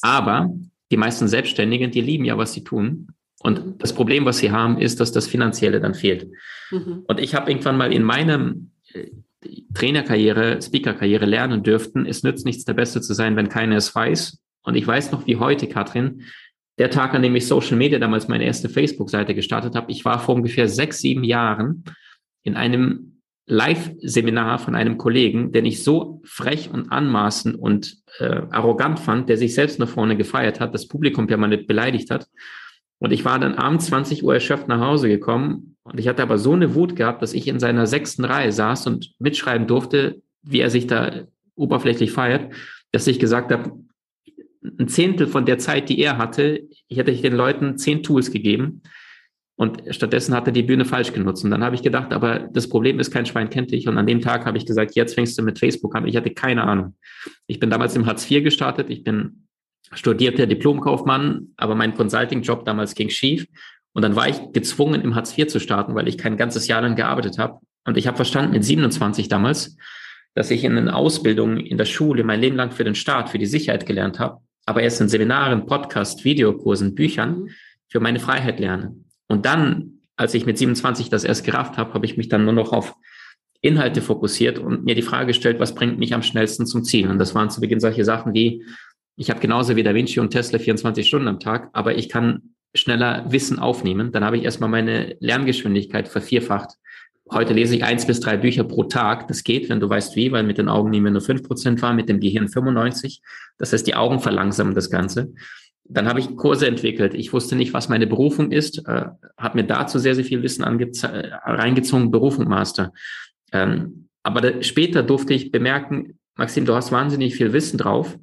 Aber 0.00 0.50
die 0.90 0.96
meisten 0.96 1.28
Selbstständigen, 1.28 1.90
die 1.90 2.00
lieben 2.00 2.24
ja, 2.24 2.36
was 2.36 2.52
sie 2.52 2.64
tun. 2.64 3.08
Und 3.42 3.82
das 3.82 3.94
Problem, 3.94 4.24
was 4.24 4.38
sie 4.38 4.50
haben, 4.50 4.78
ist, 4.78 5.00
dass 5.00 5.12
das 5.12 5.26
Finanzielle 5.26 5.80
dann 5.80 5.94
fehlt. 5.94 6.30
Mhm. 6.70 7.04
Und 7.06 7.20
ich 7.20 7.34
habe 7.34 7.50
irgendwann 7.50 7.78
mal 7.78 7.92
in 7.92 8.02
meinem 8.02 8.72
äh, 8.92 9.06
Trainerkarriere, 9.72 10.60
Speakerkarriere 10.60 11.24
lernen 11.24 11.62
dürften, 11.62 12.04
es 12.04 12.22
nützt 12.22 12.44
nichts, 12.44 12.64
der 12.64 12.74
Beste 12.74 13.00
zu 13.00 13.14
sein, 13.14 13.36
wenn 13.36 13.48
keiner 13.48 13.76
es 13.76 13.94
weiß. 13.94 14.38
Und 14.62 14.74
ich 14.74 14.86
weiß 14.86 15.12
noch 15.12 15.26
wie 15.26 15.36
heute, 15.36 15.68
Katrin, 15.68 16.22
der 16.78 16.90
Tag, 16.90 17.14
an 17.14 17.22
dem 17.22 17.36
ich 17.36 17.46
Social 17.46 17.76
Media 17.76 17.98
damals 17.98 18.28
meine 18.28 18.44
erste 18.44 18.68
Facebook-Seite 18.68 19.34
gestartet 19.34 19.74
habe, 19.74 19.90
ich 19.90 20.04
war 20.04 20.18
vor 20.18 20.34
ungefähr 20.34 20.68
sechs, 20.68 21.00
sieben 21.00 21.24
Jahren 21.24 21.84
in 22.42 22.56
einem 22.56 23.19
Live-Seminar 23.46 24.58
von 24.58 24.74
einem 24.74 24.96
Kollegen, 24.96 25.52
den 25.52 25.66
ich 25.66 25.82
so 25.82 26.20
frech 26.24 26.70
und 26.72 26.92
anmaßend 26.92 27.56
und 27.56 27.96
äh, 28.18 28.42
arrogant 28.50 29.00
fand, 29.00 29.28
der 29.28 29.36
sich 29.36 29.54
selbst 29.54 29.78
nach 29.78 29.88
vorne 29.88 30.16
gefeiert 30.16 30.60
hat, 30.60 30.74
das 30.74 30.86
Publikum 30.86 31.26
permanent 31.26 31.66
beleidigt 31.66 32.10
hat. 32.10 32.28
Und 32.98 33.12
ich 33.12 33.24
war 33.24 33.38
dann 33.38 33.54
abends 33.54 33.86
20 33.86 34.22
Uhr 34.22 34.34
erschöpft 34.34 34.68
nach 34.68 34.80
Hause 34.80 35.08
gekommen 35.08 35.76
und 35.82 35.98
ich 35.98 36.06
hatte 36.06 36.22
aber 36.22 36.38
so 36.38 36.52
eine 36.52 36.74
Wut 36.74 36.96
gehabt, 36.96 37.22
dass 37.22 37.32
ich 37.32 37.48
in 37.48 37.58
seiner 37.58 37.86
sechsten 37.86 38.24
Reihe 38.24 38.52
saß 38.52 38.86
und 38.86 39.12
mitschreiben 39.18 39.66
durfte, 39.66 40.22
wie 40.42 40.60
er 40.60 40.70
sich 40.70 40.86
da 40.86 41.24
oberflächlich 41.56 42.12
feiert, 42.12 42.52
dass 42.92 43.06
ich 43.06 43.18
gesagt 43.18 43.52
habe, 43.52 43.72
ein 44.78 44.88
Zehntel 44.88 45.26
von 45.26 45.46
der 45.46 45.58
Zeit, 45.58 45.88
die 45.88 45.98
er 46.00 46.18
hatte, 46.18 46.62
ich 46.88 46.98
hätte 46.98 47.12
den 47.12 47.32
Leuten 47.34 47.78
zehn 47.78 48.02
Tools 48.02 48.30
gegeben 48.30 48.82
und 49.60 49.82
stattdessen 49.90 50.34
hat 50.34 50.46
er 50.46 50.54
die 50.54 50.62
Bühne 50.62 50.86
falsch 50.86 51.12
genutzt. 51.12 51.44
Und 51.44 51.50
dann 51.50 51.62
habe 51.62 51.74
ich 51.74 51.82
gedacht, 51.82 52.14
aber 52.14 52.38
das 52.38 52.66
Problem 52.66 52.98
ist, 52.98 53.10
kein 53.10 53.26
Schwein 53.26 53.50
kennt 53.50 53.72
dich. 53.72 53.86
Und 53.86 53.98
an 53.98 54.06
dem 54.06 54.22
Tag 54.22 54.46
habe 54.46 54.56
ich 54.56 54.64
gesagt, 54.64 54.94
jetzt 54.94 55.14
fängst 55.14 55.36
du 55.36 55.42
mit 55.42 55.58
Facebook 55.58 55.94
an. 55.94 56.06
Ich 56.06 56.16
hatte 56.16 56.30
keine 56.30 56.64
Ahnung. 56.64 56.96
Ich 57.46 57.60
bin 57.60 57.68
damals 57.68 57.94
im 57.94 58.06
Hartz 58.06 58.30
IV 58.30 58.42
gestartet. 58.42 58.88
Ich 58.88 59.04
bin 59.04 59.48
studierter 59.92 60.46
Diplomkaufmann, 60.46 61.48
aber 61.58 61.74
mein 61.74 61.94
Consulting-Job 61.94 62.64
damals 62.64 62.94
ging 62.94 63.10
schief. 63.10 63.44
Und 63.92 64.00
dann 64.00 64.16
war 64.16 64.30
ich 64.30 64.40
gezwungen, 64.54 65.02
im 65.02 65.14
Hartz 65.14 65.36
IV 65.36 65.48
zu 65.48 65.60
starten, 65.60 65.94
weil 65.94 66.08
ich 66.08 66.16
kein 66.16 66.38
ganzes 66.38 66.66
Jahr 66.66 66.80
lang 66.80 66.96
gearbeitet 66.96 67.36
habe. 67.36 67.60
Und 67.84 67.98
ich 67.98 68.06
habe 68.06 68.16
verstanden, 68.16 68.52
mit 68.52 68.64
27 68.64 69.28
damals, 69.28 69.76
dass 70.34 70.50
ich 70.50 70.64
in 70.64 70.78
einer 70.78 70.96
Ausbildung 70.96 71.58
in 71.58 71.76
der 71.76 71.84
Schule 71.84 72.24
mein 72.24 72.40
Leben 72.40 72.56
lang 72.56 72.70
für 72.70 72.84
den 72.84 72.94
Staat, 72.94 73.28
für 73.28 73.38
die 73.38 73.44
Sicherheit 73.44 73.84
gelernt 73.84 74.20
habe, 74.20 74.40
aber 74.64 74.80
erst 74.82 75.02
in 75.02 75.10
Seminaren, 75.10 75.66
Podcast, 75.66 76.24
Videokursen, 76.24 76.94
Büchern 76.94 77.40
mhm. 77.40 77.50
für 77.88 78.00
meine 78.00 78.20
Freiheit 78.20 78.58
lerne. 78.58 78.94
Und 79.30 79.46
dann, 79.46 80.00
als 80.16 80.34
ich 80.34 80.44
mit 80.44 80.58
27 80.58 81.08
das 81.08 81.22
erst 81.22 81.44
gerafft 81.44 81.78
habe, 81.78 81.94
habe 81.94 82.04
ich 82.04 82.16
mich 82.16 82.28
dann 82.28 82.44
nur 82.44 82.52
noch 82.52 82.72
auf 82.72 82.96
Inhalte 83.60 84.02
fokussiert 84.02 84.58
und 84.58 84.84
mir 84.84 84.96
die 84.96 85.02
Frage 85.02 85.28
gestellt, 85.28 85.60
was 85.60 85.74
bringt 85.76 86.00
mich 86.00 86.14
am 86.14 86.22
schnellsten 86.22 86.66
zum 86.66 86.82
Ziel? 86.82 87.08
Und 87.08 87.18
das 87.18 87.32
waren 87.32 87.48
zu 87.48 87.60
Beginn 87.60 87.78
solche 87.78 88.04
Sachen 88.04 88.34
wie, 88.34 88.64
ich 89.14 89.30
habe 89.30 89.38
genauso 89.38 89.76
wie 89.76 89.84
Da 89.84 89.94
Vinci 89.94 90.18
und 90.18 90.30
Tesla 90.30 90.58
24 90.58 91.06
Stunden 91.06 91.28
am 91.28 91.38
Tag, 91.38 91.70
aber 91.74 91.96
ich 91.96 92.08
kann 92.08 92.54
schneller 92.74 93.24
Wissen 93.30 93.60
aufnehmen. 93.60 94.10
Dann 94.10 94.24
habe 94.24 94.36
ich 94.36 94.42
erstmal 94.42 94.68
meine 94.68 95.16
Lerngeschwindigkeit 95.20 96.08
vervierfacht. 96.08 96.72
Heute 97.30 97.52
lese 97.52 97.76
ich 97.76 97.84
eins 97.84 98.06
bis 98.06 98.18
drei 98.18 98.36
Bücher 98.36 98.64
pro 98.64 98.84
Tag. 98.84 99.28
Das 99.28 99.44
geht, 99.44 99.68
wenn 99.68 99.78
du 99.78 99.88
weißt 99.88 100.16
wie, 100.16 100.32
weil 100.32 100.42
mit 100.42 100.58
den 100.58 100.68
Augen 100.68 100.90
nehmen 100.90 101.04
wir 101.04 101.12
nur 101.12 101.20
fünf 101.20 101.44
Prozent 101.44 101.80
wahr, 101.82 101.94
mit 101.94 102.08
dem 102.08 102.18
Gehirn 102.18 102.48
95. 102.48 103.22
Das 103.58 103.72
heißt, 103.72 103.86
die 103.86 103.94
Augen 103.94 104.18
verlangsamen 104.18 104.74
das 104.74 104.90
Ganze. 104.90 105.32
Dann 105.92 106.08
habe 106.08 106.20
ich 106.20 106.36
Kurse 106.36 106.66
entwickelt. 106.66 107.14
Ich 107.14 107.32
wusste 107.32 107.56
nicht, 107.56 107.74
was 107.74 107.88
meine 107.88 108.06
Berufung 108.06 108.52
ist, 108.52 108.86
äh, 108.86 109.06
habe 109.36 109.58
mir 109.58 109.64
dazu 109.64 109.98
sehr, 109.98 110.14
sehr 110.14 110.24
viel 110.24 110.42
Wissen 110.42 110.64
reingezogen, 110.64 112.10
Berufung 112.10 112.48
Master. 112.48 112.92
Ähm, 113.52 114.08
aber 114.22 114.40
da, 114.40 114.62
später 114.62 115.02
durfte 115.02 115.34
ich 115.34 115.50
bemerken, 115.50 116.18
Maxim, 116.36 116.64
du 116.64 116.74
hast 116.74 116.92
wahnsinnig 116.92 117.34
viel 117.34 117.52
Wissen 117.52 117.78
drauf 117.78 118.16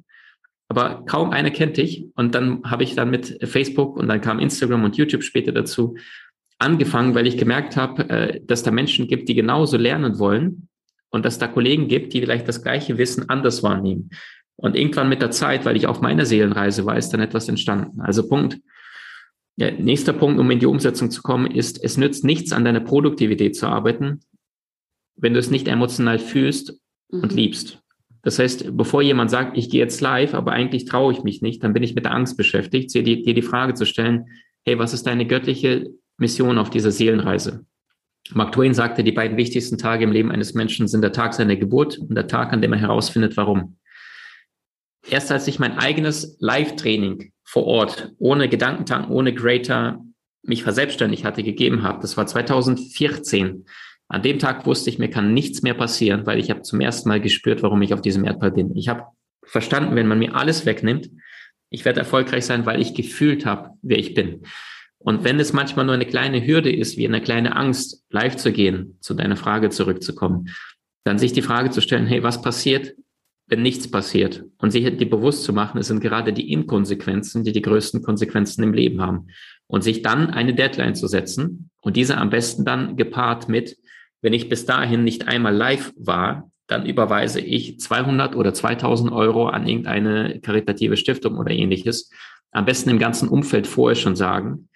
aber 0.68 1.04
kaum 1.06 1.30
einer 1.30 1.50
kennt 1.50 1.76
dich. 1.78 2.06
Und 2.14 2.34
dann 2.34 2.62
habe 2.64 2.84
ich 2.84 2.94
dann 2.94 3.10
mit 3.10 3.38
Facebook 3.48 3.96
und 3.96 4.08
dann 4.08 4.20
kam 4.20 4.38
Instagram 4.38 4.84
und 4.84 4.96
YouTube 4.96 5.22
später 5.22 5.52
dazu 5.52 5.96
angefangen, 6.58 7.14
weil 7.14 7.26
ich 7.26 7.38
gemerkt 7.38 7.76
habe, 7.76 8.08
äh, 8.08 8.40
dass 8.44 8.62
da 8.62 8.70
Menschen 8.70 9.08
gibt, 9.08 9.28
die 9.28 9.34
genauso 9.34 9.76
lernen 9.76 10.18
wollen 10.18 10.68
und 11.10 11.24
dass 11.24 11.38
da 11.38 11.46
Kollegen 11.46 11.88
gibt, 11.88 12.12
die 12.12 12.20
vielleicht 12.20 12.48
das 12.48 12.62
gleiche 12.62 12.98
Wissen 12.98 13.28
anders 13.28 13.62
wahrnehmen. 13.62 14.10
Und 14.60 14.74
irgendwann 14.74 15.08
mit 15.08 15.22
der 15.22 15.30
Zeit, 15.30 15.64
weil 15.64 15.76
ich 15.76 15.86
auf 15.86 16.00
meiner 16.00 16.26
Seelenreise 16.26 16.84
war, 16.84 16.96
ist 16.96 17.10
dann 17.10 17.20
etwas 17.20 17.48
entstanden. 17.48 18.00
Also 18.00 18.28
Punkt. 18.28 18.58
Ja, 19.56 19.70
nächster 19.70 20.12
Punkt, 20.12 20.40
um 20.40 20.50
in 20.50 20.58
die 20.58 20.66
Umsetzung 20.66 21.10
zu 21.10 21.22
kommen, 21.22 21.48
ist, 21.48 21.82
es 21.82 21.96
nützt 21.96 22.24
nichts, 22.24 22.52
an 22.52 22.64
deiner 22.64 22.80
Produktivität 22.80 23.54
zu 23.54 23.66
arbeiten, 23.66 24.20
wenn 25.16 25.32
du 25.32 25.38
es 25.38 25.50
nicht 25.50 25.68
emotional 25.68 26.18
fühlst 26.18 26.80
mhm. 27.10 27.20
und 27.22 27.32
liebst. 27.32 27.80
Das 28.22 28.40
heißt, 28.40 28.76
bevor 28.76 29.00
jemand 29.00 29.30
sagt, 29.30 29.56
ich 29.56 29.70
gehe 29.70 29.80
jetzt 29.80 30.00
live, 30.00 30.34
aber 30.34 30.52
eigentlich 30.52 30.86
traue 30.86 31.12
ich 31.12 31.22
mich 31.22 31.40
nicht, 31.40 31.62
dann 31.62 31.72
bin 31.72 31.84
ich 31.84 31.94
mit 31.94 32.04
der 32.04 32.14
Angst 32.14 32.36
beschäftigt, 32.36 32.92
dir 32.94 33.04
die, 33.04 33.22
dir 33.22 33.34
die 33.34 33.42
Frage 33.42 33.74
zu 33.74 33.86
stellen, 33.86 34.26
hey, 34.64 34.78
was 34.78 34.92
ist 34.92 35.06
deine 35.06 35.26
göttliche 35.26 35.88
Mission 36.18 36.58
auf 36.58 36.68
dieser 36.68 36.90
Seelenreise? 36.90 37.64
Mark 38.34 38.52
Twain 38.52 38.74
sagte, 38.74 39.04
die 39.04 39.12
beiden 39.12 39.36
wichtigsten 39.36 39.78
Tage 39.78 40.02
im 40.02 40.12
Leben 40.12 40.32
eines 40.32 40.54
Menschen 40.54 40.88
sind 40.88 41.02
der 41.02 41.12
Tag 41.12 41.32
seiner 41.32 41.56
Geburt 41.56 41.98
und 41.98 42.14
der 42.14 42.26
Tag, 42.26 42.52
an 42.52 42.60
dem 42.60 42.72
er 42.72 42.80
herausfindet, 42.80 43.36
warum. 43.36 43.76
Erst 45.10 45.32
als 45.32 45.46
ich 45.48 45.58
mein 45.58 45.78
eigenes 45.78 46.36
Live-Training 46.40 47.32
vor 47.44 47.64
Ort, 47.64 48.12
ohne 48.18 48.48
Gedankentank, 48.48 49.10
ohne 49.10 49.34
Greater, 49.34 50.04
mich 50.42 50.62
verselbstständigt 50.62 51.24
hatte, 51.24 51.42
gegeben 51.42 51.82
habe, 51.82 52.00
das 52.00 52.16
war 52.16 52.26
2014, 52.26 53.66
an 54.08 54.22
dem 54.22 54.38
Tag 54.38 54.66
wusste 54.66 54.88
ich, 54.88 54.98
mir 54.98 55.10
kann 55.10 55.34
nichts 55.34 55.62
mehr 55.62 55.74
passieren, 55.74 56.26
weil 56.26 56.38
ich 56.38 56.50
habe 56.50 56.62
zum 56.62 56.80
ersten 56.80 57.08
Mal 57.08 57.20
gespürt, 57.20 57.62
warum 57.62 57.82
ich 57.82 57.92
auf 57.92 58.00
diesem 58.00 58.24
Erdball 58.24 58.52
bin. 58.52 58.74
Ich 58.74 58.88
habe 58.88 59.04
verstanden, 59.44 59.96
wenn 59.96 60.06
man 60.06 60.18
mir 60.18 60.34
alles 60.34 60.64
wegnimmt, 60.64 61.10
ich 61.70 61.84
werde 61.84 62.00
erfolgreich 62.00 62.46
sein, 62.46 62.64
weil 62.64 62.80
ich 62.80 62.94
gefühlt 62.94 63.44
habe, 63.44 63.70
wer 63.82 63.98
ich 63.98 64.14
bin. 64.14 64.42
Und 64.98 65.24
wenn 65.24 65.38
es 65.38 65.52
manchmal 65.52 65.84
nur 65.84 65.94
eine 65.94 66.06
kleine 66.06 66.44
Hürde 66.44 66.74
ist, 66.74 66.96
wie 66.96 67.06
eine 67.06 67.20
kleine 67.20 67.54
Angst, 67.54 68.04
live 68.10 68.36
zu 68.36 68.50
gehen, 68.50 68.96
zu 69.00 69.14
deiner 69.14 69.36
Frage 69.36 69.68
zurückzukommen, 69.68 70.48
dann 71.04 71.18
sich 71.18 71.32
die 71.34 71.42
Frage 71.42 71.70
zu 71.70 71.82
stellen, 71.82 72.06
hey, 72.06 72.22
was 72.22 72.40
passiert, 72.40 72.94
wenn 73.48 73.62
nichts 73.62 73.90
passiert? 73.90 74.44
Und 74.58 74.70
sich 74.70 74.96
die 74.96 75.04
bewusst 75.04 75.44
zu 75.44 75.52
machen, 75.52 75.78
es 75.78 75.88
sind 75.88 76.00
gerade 76.00 76.32
die 76.32 76.52
Inkonsequenzen, 76.52 77.44
die 77.44 77.52
die 77.52 77.62
größten 77.62 78.02
Konsequenzen 78.02 78.62
im 78.62 78.72
Leben 78.72 79.00
haben. 79.00 79.28
Und 79.66 79.82
sich 79.82 80.02
dann 80.02 80.30
eine 80.30 80.54
Deadline 80.54 80.94
zu 80.94 81.08
setzen 81.08 81.70
und 81.80 81.96
diese 81.96 82.16
am 82.16 82.30
besten 82.30 82.64
dann 82.64 82.96
gepaart 82.96 83.48
mit, 83.48 83.76
wenn 84.22 84.32
ich 84.32 84.48
bis 84.48 84.66
dahin 84.66 85.04
nicht 85.04 85.28
einmal 85.28 85.54
live 85.54 85.92
war, 85.96 86.50
dann 86.66 86.86
überweise 86.86 87.40
ich 87.40 87.80
200 87.80 88.36
oder 88.36 88.52
2000 88.52 89.10
Euro 89.10 89.48
an 89.48 89.66
irgendeine 89.66 90.40
karitative 90.40 90.96
Stiftung 90.96 91.38
oder 91.38 91.50
ähnliches. 91.50 92.10
Am 92.50 92.64
besten 92.64 92.90
im 92.90 92.98
ganzen 92.98 93.28
Umfeld 93.28 93.66
vorher 93.66 93.96
schon 93.96 94.16
sagen. 94.16 94.67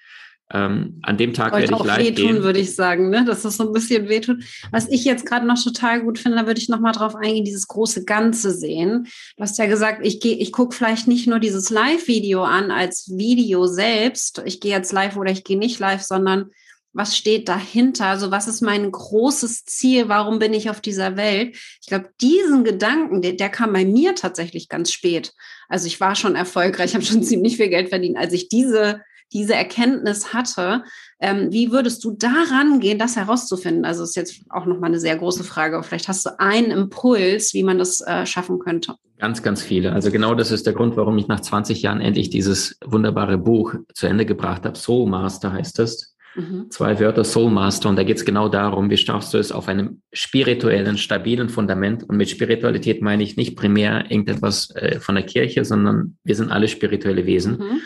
Ähm, 0.52 0.98
an 1.02 1.16
dem 1.16 1.32
Tag 1.32 1.52
werde 1.52 1.64
ich 1.64 1.72
auch 1.72 1.84
wehtun, 1.84 2.14
gehen. 2.14 2.42
würde 2.42 2.60
ich 2.60 2.74
sagen, 2.74 3.08
ne? 3.08 3.24
dass 3.24 3.42
das 3.42 3.56
so 3.56 3.66
ein 3.66 3.72
bisschen 3.72 4.08
wehtut. 4.08 4.44
Was 4.70 4.88
ich 4.88 5.04
jetzt 5.04 5.24
gerade 5.24 5.46
noch 5.46 5.62
total 5.62 6.02
gut 6.02 6.18
finde, 6.18 6.38
da 6.38 6.46
würde 6.46 6.60
ich 6.60 6.68
noch 6.68 6.80
mal 6.80 6.92
drauf 6.92 7.14
eingehen, 7.14 7.44
dieses 7.44 7.68
große 7.68 8.04
Ganze 8.04 8.50
sehen. 8.52 9.06
Du 9.36 9.42
hast 9.42 9.58
ja 9.58 9.66
gesagt, 9.66 10.04
ich 10.04 10.20
gehe, 10.20 10.36
ich 10.36 10.52
gucke 10.52 10.74
vielleicht 10.74 11.08
nicht 11.08 11.26
nur 11.26 11.38
dieses 11.38 11.70
Live-Video 11.70 12.44
an 12.44 12.70
als 12.70 13.10
Video 13.16 13.66
selbst. 13.66 14.42
Ich 14.44 14.60
gehe 14.60 14.72
jetzt 14.72 14.92
live 14.92 15.16
oder 15.16 15.30
ich 15.30 15.44
gehe 15.44 15.58
nicht 15.58 15.78
live, 15.78 16.02
sondern 16.02 16.50
was 16.92 17.16
steht 17.16 17.48
dahinter? 17.48 18.06
Also 18.06 18.30
was 18.30 18.48
ist 18.48 18.60
mein 18.60 18.90
großes 18.90 19.64
Ziel? 19.64 20.10
Warum 20.10 20.38
bin 20.38 20.52
ich 20.52 20.68
auf 20.68 20.82
dieser 20.82 21.16
Welt? 21.16 21.56
Ich 21.80 21.86
glaube, 21.86 22.10
diesen 22.20 22.64
Gedanken, 22.64 23.22
der, 23.22 23.32
der, 23.32 23.48
kam 23.48 23.72
bei 23.72 23.86
mir 23.86 24.14
tatsächlich 24.14 24.68
ganz 24.68 24.92
spät. 24.92 25.32
Also 25.68 25.86
ich 25.86 26.00
war 26.00 26.14
schon 26.14 26.36
erfolgreich, 26.36 26.92
habe 26.94 27.04
schon 27.04 27.22
ziemlich 27.22 27.56
viel 27.56 27.68
Geld 27.68 27.88
verdient, 27.88 28.18
als 28.18 28.34
ich 28.34 28.48
diese 28.48 29.00
diese 29.32 29.54
Erkenntnis 29.54 30.32
hatte. 30.32 30.84
Ähm, 31.20 31.52
wie 31.52 31.72
würdest 31.72 32.04
du 32.04 32.12
daran 32.12 32.80
gehen, 32.80 32.98
das 32.98 33.16
herauszufinden? 33.16 33.84
Also 33.84 34.02
ist 34.02 34.16
jetzt 34.16 34.42
auch 34.50 34.66
nochmal 34.66 34.90
eine 34.90 35.00
sehr 35.00 35.16
große 35.16 35.44
Frage. 35.44 35.82
Vielleicht 35.82 36.08
hast 36.08 36.26
du 36.26 36.38
einen 36.38 36.70
Impuls, 36.70 37.54
wie 37.54 37.62
man 37.62 37.78
das 37.78 38.00
äh, 38.00 38.26
schaffen 38.26 38.58
könnte. 38.58 38.94
Ganz, 39.18 39.42
ganz 39.42 39.62
viele. 39.62 39.92
Also 39.92 40.10
genau 40.10 40.34
das 40.34 40.50
ist 40.50 40.66
der 40.66 40.72
Grund, 40.72 40.96
warum 40.96 41.16
ich 41.16 41.28
nach 41.28 41.40
20 41.40 41.82
Jahren 41.82 42.00
endlich 42.00 42.30
dieses 42.30 42.76
wunderbare 42.84 43.38
Buch 43.38 43.74
zu 43.94 44.06
Ende 44.06 44.26
gebracht 44.26 44.64
habe. 44.64 44.76
Soul 44.76 45.08
Master 45.08 45.52
heißt 45.52 45.78
es. 45.78 46.12
Mhm. 46.34 46.70
Zwei 46.70 46.98
Wörter 46.98 47.24
Soul 47.24 47.50
Master 47.50 47.88
und 47.88 47.96
da 47.96 48.04
geht 48.04 48.16
es 48.16 48.24
genau 48.24 48.48
darum, 48.48 48.88
wie 48.90 48.96
schaffst 48.96 49.34
du 49.34 49.38
es 49.38 49.52
auf 49.52 49.68
einem 49.68 50.00
spirituellen, 50.12 50.96
stabilen 50.96 51.48
Fundament. 51.48 52.08
Und 52.08 52.16
mit 52.16 52.30
Spiritualität 52.30 53.02
meine 53.02 53.22
ich 53.22 53.36
nicht 53.36 53.56
primär 53.56 54.10
irgendetwas 54.10 54.70
äh, 54.74 54.98
von 54.98 55.14
der 55.14 55.24
Kirche, 55.24 55.64
sondern 55.64 56.16
wir 56.24 56.34
sind 56.34 56.50
alle 56.50 56.68
spirituelle 56.68 57.26
Wesen. 57.26 57.58
Mhm. 57.58 57.80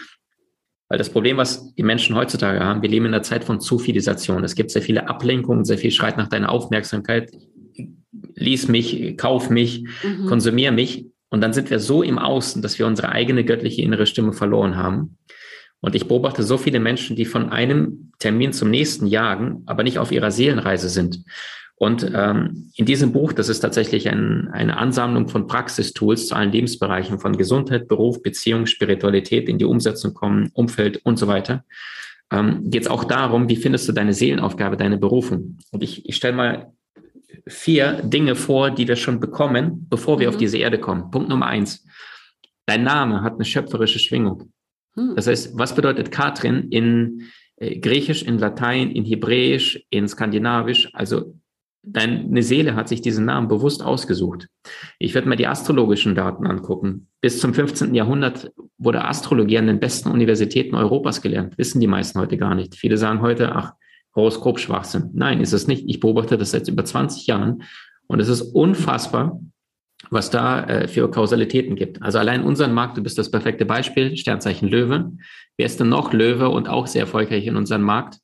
Weil 0.88 0.98
das 0.98 1.10
Problem, 1.10 1.36
was 1.36 1.74
die 1.74 1.82
Menschen 1.82 2.14
heutzutage 2.14 2.60
haben, 2.60 2.82
wir 2.82 2.88
leben 2.88 3.06
in 3.06 3.14
einer 3.14 3.22
Zeit 3.22 3.44
von 3.44 3.60
Zufilisation. 3.60 4.44
Es 4.44 4.54
gibt 4.54 4.70
sehr 4.70 4.82
viele 4.82 5.08
Ablenkungen, 5.08 5.64
sehr 5.64 5.78
viel 5.78 5.90
Schreit 5.90 6.16
nach 6.16 6.28
deiner 6.28 6.50
Aufmerksamkeit. 6.50 7.32
Lies 8.34 8.68
mich, 8.68 9.16
kauf 9.16 9.50
mich, 9.50 9.84
mhm. 10.02 10.26
konsumier 10.26 10.70
mich. 10.70 11.06
Und 11.28 11.40
dann 11.40 11.52
sind 11.52 11.70
wir 11.70 11.80
so 11.80 12.02
im 12.02 12.18
Außen, 12.18 12.62
dass 12.62 12.78
wir 12.78 12.86
unsere 12.86 13.10
eigene 13.10 13.44
göttliche 13.44 13.82
innere 13.82 14.06
Stimme 14.06 14.32
verloren 14.32 14.76
haben. 14.76 15.18
Und 15.80 15.94
ich 15.94 16.06
beobachte 16.08 16.42
so 16.42 16.56
viele 16.56 16.80
Menschen, 16.80 17.16
die 17.16 17.24
von 17.24 17.50
einem 17.50 18.12
Termin 18.18 18.52
zum 18.52 18.70
nächsten 18.70 19.06
jagen, 19.06 19.62
aber 19.66 19.82
nicht 19.82 19.98
auf 19.98 20.12
ihrer 20.12 20.30
Seelenreise 20.30 20.88
sind. 20.88 21.24
Und 21.78 22.11
ähm, 22.14 22.71
in 22.75 22.87
diesem 22.87 23.12
Buch, 23.12 23.35
das 23.35 23.50
ist 23.50 23.61
tatsächlich 23.61 24.09
ein, 24.09 24.49
eine 24.49 24.78
Ansammlung 24.78 25.28
von 25.28 25.47
Praxistools 25.47 26.28
zu 26.28 26.35
allen 26.35 26.50
Lebensbereichen, 26.50 27.18
von 27.18 27.37
Gesundheit, 27.37 27.87
Beruf, 27.87 28.23
Beziehung, 28.23 28.64
Spiritualität, 28.64 29.47
in 29.49 29.59
die 29.59 29.66
Umsetzung 29.66 30.14
kommen, 30.14 30.50
Umfeld 30.54 31.04
und 31.04 31.18
so 31.18 31.26
weiter. 31.26 31.64
Ähm, 32.33 32.71
Geht 32.71 32.83
es 32.83 32.88
auch 32.88 33.04
darum, 33.04 33.50
wie 33.50 33.56
findest 33.56 33.87
du 33.88 33.92
deine 33.92 34.14
Seelenaufgabe, 34.14 34.78
deine 34.78 34.97
Berufung? 34.97 35.59
Und 35.71 35.83
ich, 35.83 36.09
ich 36.09 36.16
stelle 36.16 36.35
mal 36.35 36.73
vier 37.47 38.00
Dinge 38.02 38.35
vor, 38.35 38.71
die 38.71 38.88
wir 38.88 38.97
schon 38.97 39.21
bekommen, 39.21 39.87
bevor 39.90 40.18
wir 40.18 40.28
mhm. 40.28 40.35
auf 40.35 40.38
diese 40.38 40.56
Erde 40.56 40.78
kommen. 40.78 41.11
Punkt 41.11 41.28
Nummer 41.28 41.47
eins. 41.47 41.87
Dein 42.64 42.85
Name 42.85 43.23
hat 43.23 43.35
eine 43.35 43.45
schöpferische 43.45 43.99
Schwingung. 43.99 44.50
Mhm. 44.97 45.14
Das 45.14 45.26
heißt, 45.26 45.59
was 45.59 45.75
bedeutet 45.75 46.11
Katrin 46.11 46.68
in 46.71 47.25
äh, 47.56 47.78
Griechisch, 47.78 48.23
in 48.23 48.38
Latein, 48.38 48.90
in 48.90 49.04
Hebräisch, 49.04 49.85
in 49.90 50.09
Skandinavisch? 50.09 50.88
Also 50.95 51.35
deine 51.86 52.42
Seele 52.42 52.74
hat 52.74 52.88
sich 52.88 53.00
diesen 53.00 53.24
Namen 53.24 53.48
bewusst 53.48 53.82
ausgesucht. 53.82 54.48
Ich 54.98 55.14
werde 55.14 55.28
mir 55.28 55.36
die 55.36 55.46
astrologischen 55.46 56.14
Daten 56.14 56.46
angucken. 56.46 57.08
Bis 57.20 57.40
zum 57.40 57.54
15. 57.54 57.94
Jahrhundert 57.94 58.52
wurde 58.76 59.04
Astrologie 59.04 59.58
an 59.58 59.68
den 59.68 59.80
besten 59.80 60.10
Universitäten 60.10 60.74
Europas 60.74 61.22
gelernt. 61.22 61.56
Wissen 61.56 61.80
die 61.80 61.86
meisten 61.86 62.18
heute 62.18 62.36
gar 62.36 62.54
nicht. 62.54 62.74
Viele 62.74 62.98
sagen 62.98 63.22
heute, 63.22 63.54
ach, 63.54 63.72
Horoskop 64.14 64.58
Schwachsinn. 64.58 65.10
Nein, 65.14 65.40
ist 65.40 65.52
es 65.52 65.66
nicht. 65.66 65.84
Ich 65.86 66.00
beobachte 66.00 66.36
das 66.36 66.50
seit 66.50 66.68
über 66.68 66.84
20 66.84 67.26
Jahren 67.26 67.62
und 68.08 68.20
es 68.20 68.28
ist 68.28 68.42
unfassbar, 68.42 69.40
was 70.10 70.30
da 70.30 70.64
äh, 70.64 70.88
für 70.88 71.10
Kausalitäten 71.10 71.76
gibt. 71.76 72.02
Also 72.02 72.18
allein 72.18 72.42
unseren 72.42 72.72
Markt, 72.72 72.96
du 72.96 73.02
bist 73.02 73.18
das 73.18 73.30
perfekte 73.30 73.66
Beispiel, 73.66 74.16
Sternzeichen 74.16 74.68
Löwe. 74.68 75.12
Wer 75.56 75.66
ist 75.66 75.80
denn 75.80 75.88
noch 75.88 76.12
Löwe 76.12 76.48
und 76.48 76.68
auch 76.68 76.86
sehr 76.86 77.02
erfolgreich 77.02 77.46
in 77.46 77.56
unserem 77.56 77.82
Markt? 77.82 78.18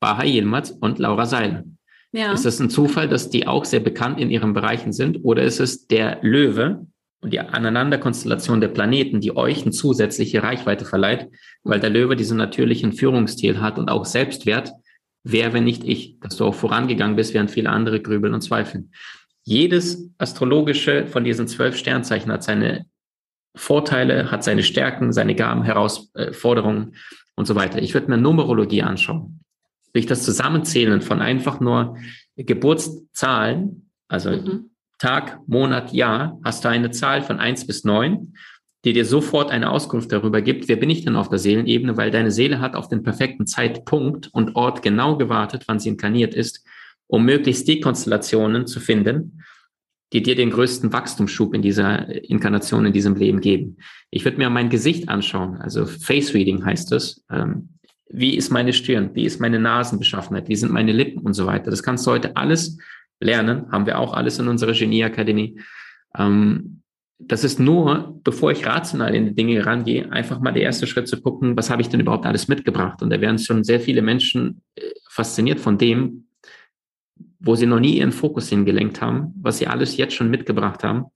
Baha 0.00 0.24
Yilmaz 0.24 0.70
und 0.70 0.98
Laura 0.98 1.26
Seiler. 1.26 1.64
Ja. 2.12 2.32
Ist 2.32 2.44
das 2.44 2.60
ein 2.60 2.70
Zufall, 2.70 3.08
dass 3.08 3.28
die 3.30 3.46
auch 3.46 3.64
sehr 3.64 3.80
bekannt 3.80 4.18
in 4.18 4.30
ihren 4.30 4.54
Bereichen 4.54 4.92
sind? 4.92 5.18
Oder 5.24 5.42
ist 5.42 5.60
es 5.60 5.86
der 5.86 6.18
Löwe 6.22 6.86
und 7.20 7.32
die 7.32 7.40
Aneinanderkonstellation 7.40 8.60
der 8.60 8.68
Planeten, 8.68 9.20
die 9.20 9.36
euch 9.36 9.62
eine 9.62 9.72
zusätzliche 9.72 10.42
Reichweite 10.42 10.84
verleiht, 10.84 11.28
weil 11.64 11.80
der 11.80 11.90
Löwe 11.90 12.16
diesen 12.16 12.38
natürlichen 12.38 12.92
Führungsstil 12.92 13.60
hat 13.60 13.78
und 13.78 13.90
auch 13.90 14.04
Selbstwert? 14.04 14.72
Wer, 15.24 15.52
wenn 15.52 15.64
nicht 15.64 15.84
ich, 15.84 16.18
dass 16.20 16.36
du 16.36 16.46
auch 16.46 16.54
vorangegangen 16.54 17.16
bist, 17.16 17.34
während 17.34 17.50
viele 17.50 17.70
andere 17.70 18.00
grübeln 18.00 18.32
und 18.32 18.40
zweifeln. 18.40 18.92
Jedes 19.44 20.10
astrologische 20.16 21.06
von 21.06 21.24
diesen 21.24 21.48
zwölf 21.48 21.76
Sternzeichen 21.76 22.32
hat 22.32 22.42
seine 22.42 22.86
Vorteile, 23.54 24.30
hat 24.30 24.44
seine 24.44 24.62
Stärken, 24.62 25.12
seine 25.12 25.34
Gaben, 25.34 25.64
Herausforderungen 25.64 26.94
und 27.34 27.46
so 27.46 27.54
weiter. 27.54 27.82
Ich 27.82 27.92
würde 27.92 28.08
mir 28.08 28.16
Numerologie 28.16 28.82
anschauen 28.82 29.40
durch 29.92 30.06
das 30.06 30.22
Zusammenzählen 30.22 31.00
von 31.00 31.20
einfach 31.20 31.60
nur 31.60 31.96
Geburtszahlen, 32.36 33.90
also 34.08 34.30
mhm. 34.30 34.70
Tag, 34.98 35.40
Monat, 35.46 35.92
Jahr, 35.92 36.40
hast 36.44 36.64
du 36.64 36.68
eine 36.68 36.90
Zahl 36.90 37.22
von 37.22 37.38
eins 37.38 37.66
bis 37.66 37.84
neun, 37.84 38.34
die 38.84 38.92
dir 38.92 39.04
sofort 39.04 39.50
eine 39.50 39.70
Auskunft 39.70 40.12
darüber 40.12 40.40
gibt, 40.40 40.68
wer 40.68 40.76
bin 40.76 40.90
ich 40.90 41.04
denn 41.04 41.16
auf 41.16 41.28
der 41.28 41.38
Seelenebene, 41.38 41.96
weil 41.96 42.10
deine 42.10 42.30
Seele 42.30 42.60
hat 42.60 42.74
auf 42.74 42.88
den 42.88 43.02
perfekten 43.02 43.46
Zeitpunkt 43.46 44.28
und 44.32 44.56
Ort 44.56 44.82
genau 44.82 45.16
gewartet, 45.16 45.64
wann 45.66 45.80
sie 45.80 45.88
inkarniert 45.90 46.34
ist, 46.34 46.64
um 47.06 47.24
möglichst 47.24 47.66
die 47.66 47.80
Konstellationen 47.80 48.66
zu 48.66 48.80
finden, 48.80 49.42
die 50.12 50.22
dir 50.22 50.36
den 50.36 50.50
größten 50.50 50.92
Wachstumsschub 50.92 51.54
in 51.54 51.62
dieser 51.62 52.08
Inkarnation, 52.24 52.86
in 52.86 52.92
diesem 52.92 53.14
Leben 53.14 53.40
geben. 53.40 53.78
Ich 54.10 54.24
würde 54.24 54.38
mir 54.38 54.48
mein 54.48 54.70
Gesicht 54.70 55.08
anschauen, 55.08 55.56
also 55.56 55.84
Face 55.86 56.32
Reading 56.32 56.64
heißt 56.64 56.92
es. 56.92 57.24
Ähm, 57.30 57.77
wie 58.10 58.36
ist 58.36 58.50
meine 58.50 58.72
Stirn, 58.72 59.10
wie 59.14 59.24
ist 59.24 59.40
meine 59.40 59.58
Nasenbeschaffenheit, 59.58 60.48
wie 60.48 60.56
sind 60.56 60.72
meine 60.72 60.92
Lippen 60.92 61.20
und 61.20 61.34
so 61.34 61.46
weiter. 61.46 61.70
Das 61.70 61.82
kannst 61.82 62.06
du 62.06 62.10
heute 62.10 62.36
alles 62.36 62.78
lernen, 63.20 63.70
haben 63.70 63.86
wir 63.86 63.98
auch 63.98 64.14
alles 64.14 64.38
in 64.38 64.48
unserer 64.48 64.72
Genieakademie. 64.72 65.60
Ähm, 66.16 66.82
das 67.18 67.42
ist 67.42 67.58
nur, 67.58 68.20
bevor 68.22 68.52
ich 68.52 68.64
rational 68.64 69.14
in 69.14 69.26
die 69.26 69.34
Dinge 69.34 69.66
rangehe, 69.66 70.10
einfach 70.12 70.40
mal 70.40 70.52
der 70.52 70.62
erste 70.62 70.86
Schritt 70.86 71.08
zu 71.08 71.20
gucken, 71.20 71.56
was 71.56 71.68
habe 71.68 71.82
ich 71.82 71.88
denn 71.88 72.00
überhaupt 72.00 72.26
alles 72.26 72.46
mitgebracht? 72.46 73.02
Und 73.02 73.10
da 73.10 73.20
werden 73.20 73.38
schon 73.38 73.64
sehr 73.64 73.80
viele 73.80 74.02
Menschen 74.02 74.62
äh, 74.76 74.82
fasziniert 75.10 75.58
von 75.58 75.78
dem, 75.78 76.28
wo 77.40 77.56
sie 77.56 77.66
noch 77.66 77.80
nie 77.80 77.98
ihren 77.98 78.12
Fokus 78.12 78.48
hingelenkt 78.48 79.00
haben, 79.00 79.32
was 79.40 79.58
sie 79.58 79.66
alles 79.66 79.96
jetzt 79.96 80.14
schon 80.14 80.30
mitgebracht 80.30 80.82
haben 80.84 81.06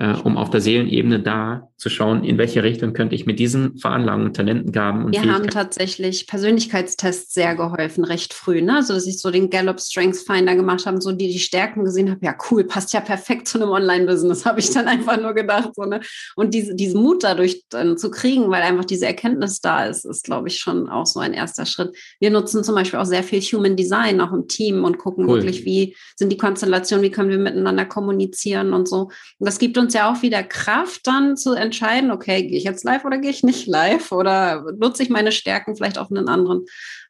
äh, 0.00 0.14
um 0.24 0.38
auf 0.38 0.48
der 0.48 0.62
Seelenebene 0.62 1.20
da 1.20 1.68
zu 1.76 1.90
schauen, 1.90 2.24
in 2.24 2.38
welche 2.38 2.62
Richtung 2.62 2.94
könnte 2.94 3.14
ich 3.14 3.26
mit 3.26 3.38
diesen 3.38 3.76
Veranlagungen, 3.78 4.32
Talentengaben 4.32 5.04
und 5.04 5.12
Wir 5.12 5.32
haben 5.32 5.48
tatsächlich 5.48 6.26
Persönlichkeitstests 6.26 7.34
sehr 7.34 7.54
geholfen, 7.54 8.04
recht 8.04 8.32
früh, 8.32 8.62
ne? 8.62 8.82
So 8.82 8.94
dass 8.94 9.06
ich 9.06 9.18
so 9.18 9.30
den 9.30 9.50
Gallup 9.50 9.78
Strengths 9.78 10.22
Finder 10.22 10.54
gemacht 10.54 10.86
habe, 10.86 11.00
so 11.02 11.12
die 11.12 11.28
die 11.28 11.38
Stärken 11.38 11.84
gesehen 11.84 12.10
habe, 12.10 12.24
ja 12.24 12.34
cool, 12.50 12.64
passt 12.64 12.94
ja 12.94 13.00
perfekt 13.00 13.46
zu 13.46 13.60
einem 13.60 13.70
Online-Business, 13.70 14.44
habe 14.46 14.60
ich 14.60 14.70
dann 14.70 14.88
einfach 14.88 15.20
nur 15.20 15.34
gedacht. 15.34 15.70
So, 15.74 15.84
ne? 15.84 16.00
Und 16.34 16.54
diese, 16.54 16.74
diesen 16.74 17.02
Mut 17.02 17.22
dadurch 17.22 17.64
dann 17.68 17.98
zu 17.98 18.10
kriegen, 18.10 18.50
weil 18.50 18.62
einfach 18.62 18.86
diese 18.86 19.06
Erkenntnis 19.06 19.60
da 19.60 19.84
ist, 19.84 20.06
ist, 20.06 20.24
glaube 20.24 20.48
ich, 20.48 20.58
schon 20.58 20.88
auch 20.88 21.06
so 21.06 21.20
ein 21.20 21.34
erster 21.34 21.66
Schritt. 21.66 21.94
Wir 22.20 22.30
nutzen 22.30 22.64
zum 22.64 22.74
Beispiel 22.74 22.98
auch 22.98 23.04
sehr 23.04 23.22
viel 23.22 23.40
Human 23.40 23.76
Design, 23.76 24.22
auch 24.22 24.32
im 24.32 24.48
Team 24.48 24.84
und 24.84 24.96
gucken 24.96 25.26
cool. 25.26 25.36
wirklich, 25.36 25.66
wie 25.66 25.94
sind 26.16 26.30
die 26.32 26.38
Konstellationen, 26.38 27.04
wie 27.04 27.10
können 27.10 27.28
wir 27.28 27.38
miteinander 27.38 27.84
kommunizieren 27.84 28.72
und 28.72 28.88
so. 28.88 29.10
Und 29.38 29.46
das 29.46 29.58
gibt 29.58 29.76
uns 29.76 29.89
uns 29.90 29.94
ja 29.94 30.10
auch 30.10 30.22
wieder 30.22 30.44
Kraft, 30.44 31.06
dann 31.08 31.36
zu 31.36 31.52
entscheiden, 31.52 32.12
okay, 32.12 32.46
gehe 32.46 32.56
ich 32.56 32.62
jetzt 32.62 32.84
live 32.84 33.04
oder 33.04 33.18
gehe 33.18 33.30
ich 33.30 33.42
nicht 33.42 33.66
live 33.66 34.12
oder 34.12 34.72
nutze 34.78 35.02
ich 35.02 35.10
meine 35.10 35.32
Stärken 35.32 35.74
vielleicht 35.74 35.98
auf 35.98 36.12
einen 36.12 36.28
anderen, 36.28 36.64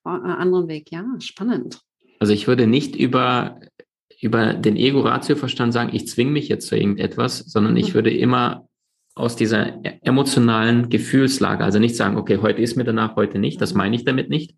äh, 0.07 0.09
anderen 0.09 0.67
Weg. 0.69 0.91
Ja, 0.91 1.05
spannend. 1.19 1.81
Also 2.21 2.33
ich 2.33 2.47
würde 2.49 2.67
nicht 2.67 2.97
über, 2.97 3.61
über 4.19 4.55
den 4.55 4.77
Ego-Ratio-Verstand 4.77 5.75
sagen, 5.75 5.91
ich 5.93 6.09
zwinge 6.09 6.31
mich 6.31 6.49
jetzt 6.49 6.69
zu 6.69 6.77
irgendetwas, 6.77 7.39
sondern 7.41 7.77
ich 7.77 7.91
mhm. 7.91 7.95
würde 7.95 8.17
immer 8.17 8.67
aus 9.15 9.37
dieser 9.37 9.85
emotionalen 10.03 10.89
Gefühlslage, 10.89 11.63
also 11.63 11.79
nicht 11.79 11.97
sagen, 11.97 12.17
okay, 12.17 12.39
heute 12.41 12.63
ist 12.63 12.77
mir 12.77 12.85
danach, 12.85 13.17
heute 13.17 13.39
nicht, 13.39 13.61
das 13.61 13.75
meine 13.75 13.95
ich 13.95 14.07
damit 14.07 14.31
nicht, 14.31 14.55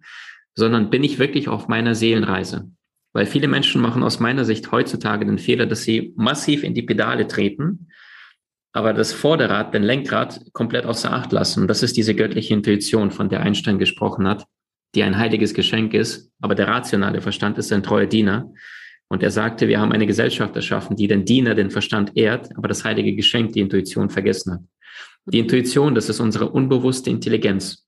sondern 0.54 0.90
bin 0.90 1.02
ich 1.02 1.18
wirklich 1.18 1.48
auf 1.48 1.66
meiner 1.66 1.96
Seelenreise. 1.96 2.70
Weil 3.14 3.26
viele 3.26 3.48
Menschen 3.48 3.82
machen 3.82 4.04
aus 4.04 4.20
meiner 4.20 4.44
Sicht 4.44 4.70
heutzutage 4.70 5.26
den 5.26 5.38
Fehler, 5.38 5.66
dass 5.66 5.82
sie 5.82 6.12
massiv 6.16 6.62
in 6.62 6.74
die 6.74 6.82
Pedale 6.82 7.26
treten 7.26 7.88
aber 8.72 8.92
das 8.92 9.12
Vorderrad, 9.12 9.74
den 9.74 9.82
Lenkrad 9.82 10.40
komplett 10.52 10.86
außer 10.86 11.12
Acht 11.12 11.32
lassen. 11.32 11.68
Das 11.68 11.82
ist 11.82 11.96
diese 11.96 12.14
göttliche 12.14 12.54
Intuition, 12.54 13.10
von 13.10 13.28
der 13.28 13.40
Einstein 13.40 13.78
gesprochen 13.78 14.26
hat, 14.26 14.46
die 14.94 15.02
ein 15.02 15.18
heiliges 15.18 15.54
Geschenk 15.54 15.94
ist, 15.94 16.30
aber 16.40 16.54
der 16.54 16.68
rationale 16.68 17.20
Verstand 17.20 17.58
ist 17.58 17.72
ein 17.72 17.82
treuer 17.82 18.06
Diener. 18.06 18.52
Und 19.08 19.22
er 19.22 19.30
sagte, 19.30 19.68
wir 19.68 19.78
haben 19.78 19.92
eine 19.92 20.06
Gesellschaft 20.06 20.56
erschaffen, 20.56 20.96
die 20.96 21.06
den 21.06 21.26
Diener, 21.26 21.54
den 21.54 21.70
Verstand 21.70 22.12
ehrt, 22.16 22.48
aber 22.56 22.68
das 22.68 22.82
heilige 22.84 23.14
Geschenk, 23.14 23.52
die 23.52 23.60
Intuition, 23.60 24.08
vergessen 24.08 24.54
hat. 24.54 24.60
Die 25.26 25.38
Intuition, 25.38 25.94
das 25.94 26.08
ist 26.08 26.18
unsere 26.18 26.48
unbewusste 26.48 27.10
Intelligenz. 27.10 27.86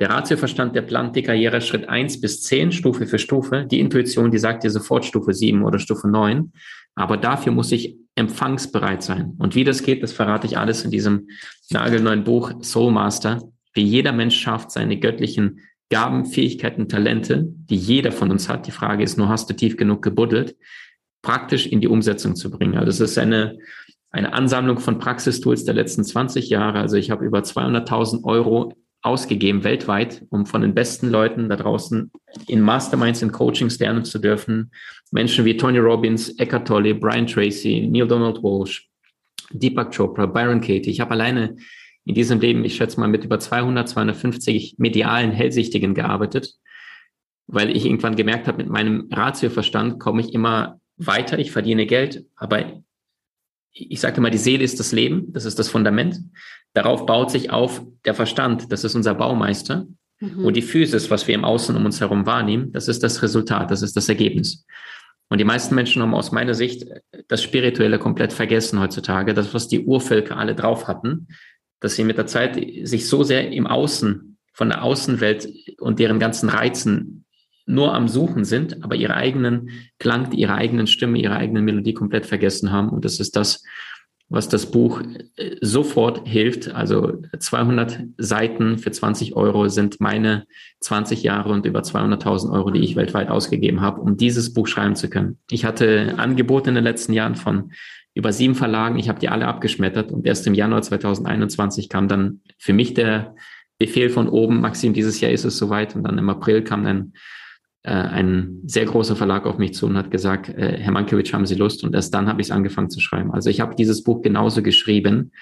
Der 0.00 0.10
Ratioverstand, 0.10 0.76
der 0.76 0.82
plant 0.82 1.16
die 1.16 1.22
Karriere 1.22 1.60
Schritt 1.60 1.88
eins 1.88 2.20
bis 2.20 2.42
zehn 2.42 2.70
Stufe 2.70 3.06
für 3.06 3.18
Stufe. 3.18 3.66
Die 3.68 3.80
Intuition, 3.80 4.30
die 4.30 4.38
sagt 4.38 4.62
dir 4.62 4.70
sofort 4.70 5.04
Stufe 5.04 5.34
sieben 5.34 5.64
oder 5.64 5.80
Stufe 5.80 6.08
neun. 6.08 6.52
Aber 6.94 7.16
dafür 7.16 7.52
muss 7.52 7.72
ich 7.72 7.96
empfangsbereit 8.14 9.02
sein. 9.02 9.34
Und 9.38 9.54
wie 9.54 9.64
das 9.64 9.82
geht, 9.82 10.02
das 10.02 10.12
verrate 10.12 10.46
ich 10.46 10.56
alles 10.56 10.84
in 10.84 10.90
diesem 10.90 11.28
nagelneuen 11.70 12.24
Buch 12.24 12.52
Soul 12.62 12.92
Master, 12.92 13.42
wie 13.74 13.82
jeder 13.82 14.12
Mensch 14.12 14.38
schafft, 14.38 14.70
seine 14.70 14.98
göttlichen 14.98 15.60
Gaben, 15.90 16.26
Fähigkeiten, 16.26 16.88
Talente, 16.88 17.44
die 17.46 17.76
jeder 17.76 18.12
von 18.12 18.30
uns 18.30 18.48
hat. 18.48 18.66
Die 18.66 18.72
Frage 18.72 19.02
ist 19.02 19.18
nur, 19.18 19.28
hast 19.28 19.50
du 19.50 19.54
tief 19.54 19.76
genug 19.76 20.02
gebuddelt, 20.02 20.56
praktisch 21.22 21.66
in 21.66 21.80
die 21.80 21.88
Umsetzung 21.88 22.36
zu 22.36 22.50
bringen. 22.50 22.76
Also 22.76 22.90
es 22.90 23.00
ist 23.00 23.18
eine, 23.18 23.58
eine 24.10 24.32
Ansammlung 24.32 24.78
von 24.78 24.98
Praxistools 24.98 25.64
der 25.64 25.74
letzten 25.74 26.04
20 26.04 26.50
Jahre. 26.50 26.78
Also 26.80 26.96
ich 26.96 27.10
habe 27.10 27.24
über 27.24 27.40
200.000 27.40 28.24
Euro 28.24 28.74
ausgegeben 29.02 29.64
weltweit, 29.64 30.24
um 30.30 30.46
von 30.46 30.62
den 30.62 30.74
besten 30.74 31.08
Leuten 31.08 31.48
da 31.48 31.56
draußen 31.56 32.10
in 32.46 32.60
Masterminds, 32.60 33.22
in 33.22 33.32
Coachings 33.32 33.78
lernen 33.78 34.04
zu 34.04 34.18
dürfen. 34.18 34.72
Menschen 35.12 35.44
wie 35.44 35.56
Tony 35.56 35.78
Robbins, 35.78 36.30
Eckhart 36.38 36.66
Tolle, 36.66 36.94
Brian 36.94 37.26
Tracy, 37.26 37.86
Neil 37.88 38.08
Donald 38.08 38.42
Walsh, 38.42 38.88
Deepak 39.50 39.94
Chopra, 39.94 40.26
Byron 40.26 40.60
Katie. 40.60 40.90
Ich 40.90 41.00
habe 41.00 41.12
alleine 41.12 41.56
in 42.04 42.14
diesem 42.14 42.40
Leben, 42.40 42.64
ich 42.64 42.76
schätze 42.76 42.98
mal, 42.98 43.08
mit 43.08 43.24
über 43.24 43.38
200, 43.38 43.88
250 43.88 44.76
medialen 44.78 45.30
Hellsichtigen 45.30 45.94
gearbeitet, 45.94 46.54
weil 47.46 47.74
ich 47.74 47.84
irgendwann 47.84 48.16
gemerkt 48.16 48.48
habe, 48.48 48.58
mit 48.58 48.68
meinem 48.68 49.08
Ratioverstand 49.12 50.00
komme 50.00 50.22
ich 50.22 50.34
immer 50.34 50.80
weiter, 50.96 51.38
ich 51.38 51.52
verdiene 51.52 51.86
Geld, 51.86 52.24
aber 52.34 52.82
ich 53.78 54.00
sage 54.00 54.16
immer, 54.18 54.30
die 54.30 54.38
Seele 54.38 54.64
ist 54.64 54.80
das 54.80 54.92
Leben, 54.92 55.32
das 55.32 55.44
ist 55.44 55.58
das 55.58 55.68
Fundament. 55.68 56.20
Darauf 56.74 57.06
baut 57.06 57.30
sich 57.30 57.50
auf 57.50 57.82
der 58.04 58.14
Verstand, 58.14 58.72
das 58.72 58.84
ist 58.84 58.94
unser 58.94 59.14
Baumeister. 59.14 59.86
Mhm. 60.20 60.44
Und 60.44 60.56
die 60.56 60.62
Physis, 60.62 61.10
was 61.10 61.26
wir 61.28 61.34
im 61.34 61.44
Außen 61.44 61.76
um 61.76 61.84
uns 61.84 62.00
herum 62.00 62.26
wahrnehmen, 62.26 62.72
das 62.72 62.88
ist 62.88 63.02
das 63.02 63.22
Resultat, 63.22 63.70
das 63.70 63.82
ist 63.82 63.96
das 63.96 64.08
Ergebnis. 64.08 64.64
Und 65.28 65.38
die 65.38 65.44
meisten 65.44 65.74
Menschen 65.74 66.02
haben 66.02 66.14
aus 66.14 66.32
meiner 66.32 66.54
Sicht 66.54 66.86
das 67.28 67.42
Spirituelle 67.42 67.98
komplett 67.98 68.32
vergessen 68.32 68.80
heutzutage, 68.80 69.34
das, 69.34 69.52
was 69.52 69.68
die 69.68 69.84
Urvölker 69.84 70.36
alle 70.36 70.54
drauf 70.54 70.88
hatten, 70.88 71.28
dass 71.80 71.94
sie 71.94 72.04
mit 72.04 72.18
der 72.18 72.26
Zeit 72.26 72.54
sich 72.54 73.06
so 73.06 73.22
sehr 73.22 73.52
im 73.52 73.66
Außen, 73.66 74.38
von 74.52 74.70
der 74.70 74.82
Außenwelt 74.82 75.48
und 75.78 76.00
deren 76.00 76.18
ganzen 76.18 76.48
Reizen 76.48 77.24
nur 77.68 77.94
am 77.94 78.08
Suchen 78.08 78.44
sind, 78.44 78.82
aber 78.82 78.96
ihre 78.96 79.14
eigenen 79.14 79.70
Klang, 79.98 80.32
ihre 80.32 80.54
eigenen 80.54 80.86
Stimme, 80.86 81.18
ihre 81.18 81.36
eigene 81.36 81.62
Melodie 81.62 81.94
komplett 81.94 82.26
vergessen 82.26 82.72
haben. 82.72 82.88
Und 82.88 83.04
das 83.04 83.20
ist 83.20 83.36
das, 83.36 83.62
was 84.30 84.48
das 84.48 84.70
Buch 84.70 85.02
äh, 85.36 85.56
sofort 85.60 86.26
hilft. 86.26 86.74
Also 86.74 87.22
200 87.38 88.00
Seiten 88.16 88.78
für 88.78 88.90
20 88.90 89.36
Euro 89.36 89.68
sind 89.68 90.00
meine 90.00 90.44
20 90.80 91.22
Jahre 91.22 91.50
und 91.52 91.66
über 91.66 91.80
200.000 91.80 92.52
Euro, 92.52 92.70
die 92.70 92.80
ich 92.80 92.96
weltweit 92.96 93.28
ausgegeben 93.28 93.80
habe, 93.80 94.00
um 94.00 94.16
dieses 94.16 94.52
Buch 94.52 94.66
schreiben 94.66 94.96
zu 94.96 95.10
können. 95.10 95.38
Ich 95.50 95.64
hatte 95.64 96.14
Angebote 96.16 96.70
in 96.70 96.74
den 96.74 96.84
letzten 96.84 97.12
Jahren 97.12 97.36
von 97.36 97.72
über 98.14 98.32
sieben 98.32 98.54
Verlagen. 98.54 98.98
Ich 98.98 99.08
habe 99.08 99.20
die 99.20 99.28
alle 99.28 99.46
abgeschmettert 99.46 100.10
und 100.10 100.26
erst 100.26 100.46
im 100.46 100.54
Januar 100.54 100.82
2021 100.82 101.88
kam 101.88 102.08
dann 102.08 102.40
für 102.58 102.72
mich 102.72 102.94
der 102.94 103.34
Befehl 103.78 104.10
von 104.10 104.28
oben, 104.28 104.60
Maxim, 104.60 104.92
dieses 104.92 105.20
Jahr 105.20 105.30
ist 105.30 105.44
es 105.44 105.56
soweit. 105.56 105.94
Und 105.94 106.02
dann 106.02 106.18
im 106.18 106.28
April 106.28 106.64
kam 106.64 106.84
dann 106.84 107.12
ein 107.90 108.60
sehr 108.66 108.84
großer 108.84 109.16
Verlag 109.16 109.46
auf 109.46 109.58
mich 109.58 109.74
zu 109.74 109.86
und 109.86 109.96
hat 109.96 110.10
gesagt, 110.10 110.48
äh, 110.48 110.78
Herr 110.78 110.92
Mankiewicz, 110.92 111.32
haben 111.32 111.46
Sie 111.46 111.54
Lust? 111.54 111.84
Und 111.84 111.94
erst 111.94 112.12
dann 112.14 112.28
habe 112.28 112.40
ich 112.40 112.48
es 112.48 112.50
angefangen 112.50 112.90
zu 112.90 113.00
schreiben. 113.00 113.32
Also 113.32 113.50
ich 113.50 113.60
habe 113.60 113.74
dieses 113.74 114.02
Buch 114.02 114.22
genauso 114.22 114.62
geschrieben, 114.62 115.32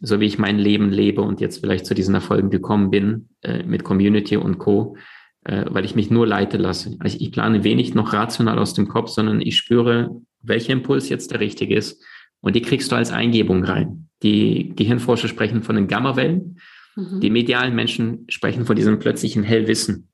so 0.00 0.20
wie 0.20 0.26
ich 0.26 0.38
mein 0.38 0.58
Leben 0.58 0.90
lebe 0.90 1.22
und 1.22 1.40
jetzt 1.40 1.58
vielleicht 1.58 1.86
zu 1.86 1.94
diesen 1.94 2.14
Erfolgen 2.14 2.50
gekommen 2.50 2.90
bin 2.90 3.30
äh, 3.42 3.62
mit 3.64 3.84
Community 3.84 4.36
und 4.36 4.58
Co., 4.58 4.96
äh, 5.44 5.64
weil 5.68 5.84
ich 5.84 5.94
mich 5.94 6.10
nur 6.10 6.26
leiten 6.26 6.60
lasse. 6.60 6.96
Also 7.00 7.16
ich 7.18 7.32
plane 7.32 7.64
wenig 7.64 7.94
noch 7.94 8.12
rational 8.12 8.58
aus 8.58 8.74
dem 8.74 8.88
Kopf, 8.88 9.10
sondern 9.10 9.40
ich 9.40 9.56
spüre, 9.56 10.10
welcher 10.42 10.72
Impuls 10.72 11.08
jetzt 11.08 11.32
der 11.32 11.40
richtige 11.40 11.74
ist. 11.74 12.04
Und 12.40 12.54
die 12.54 12.62
kriegst 12.62 12.92
du 12.92 12.96
als 12.96 13.10
Eingebung 13.10 13.64
rein. 13.64 14.08
Die 14.22 14.72
Gehirnforscher 14.76 15.28
sprechen 15.28 15.62
von 15.62 15.74
den 15.74 15.88
Gammawellen. 15.88 16.60
Mhm. 16.94 17.20
Die 17.20 17.30
medialen 17.30 17.74
Menschen 17.74 18.24
sprechen 18.28 18.66
von 18.66 18.76
diesem 18.76 18.98
plötzlichen 18.98 19.42
Hellwissen. 19.42 20.10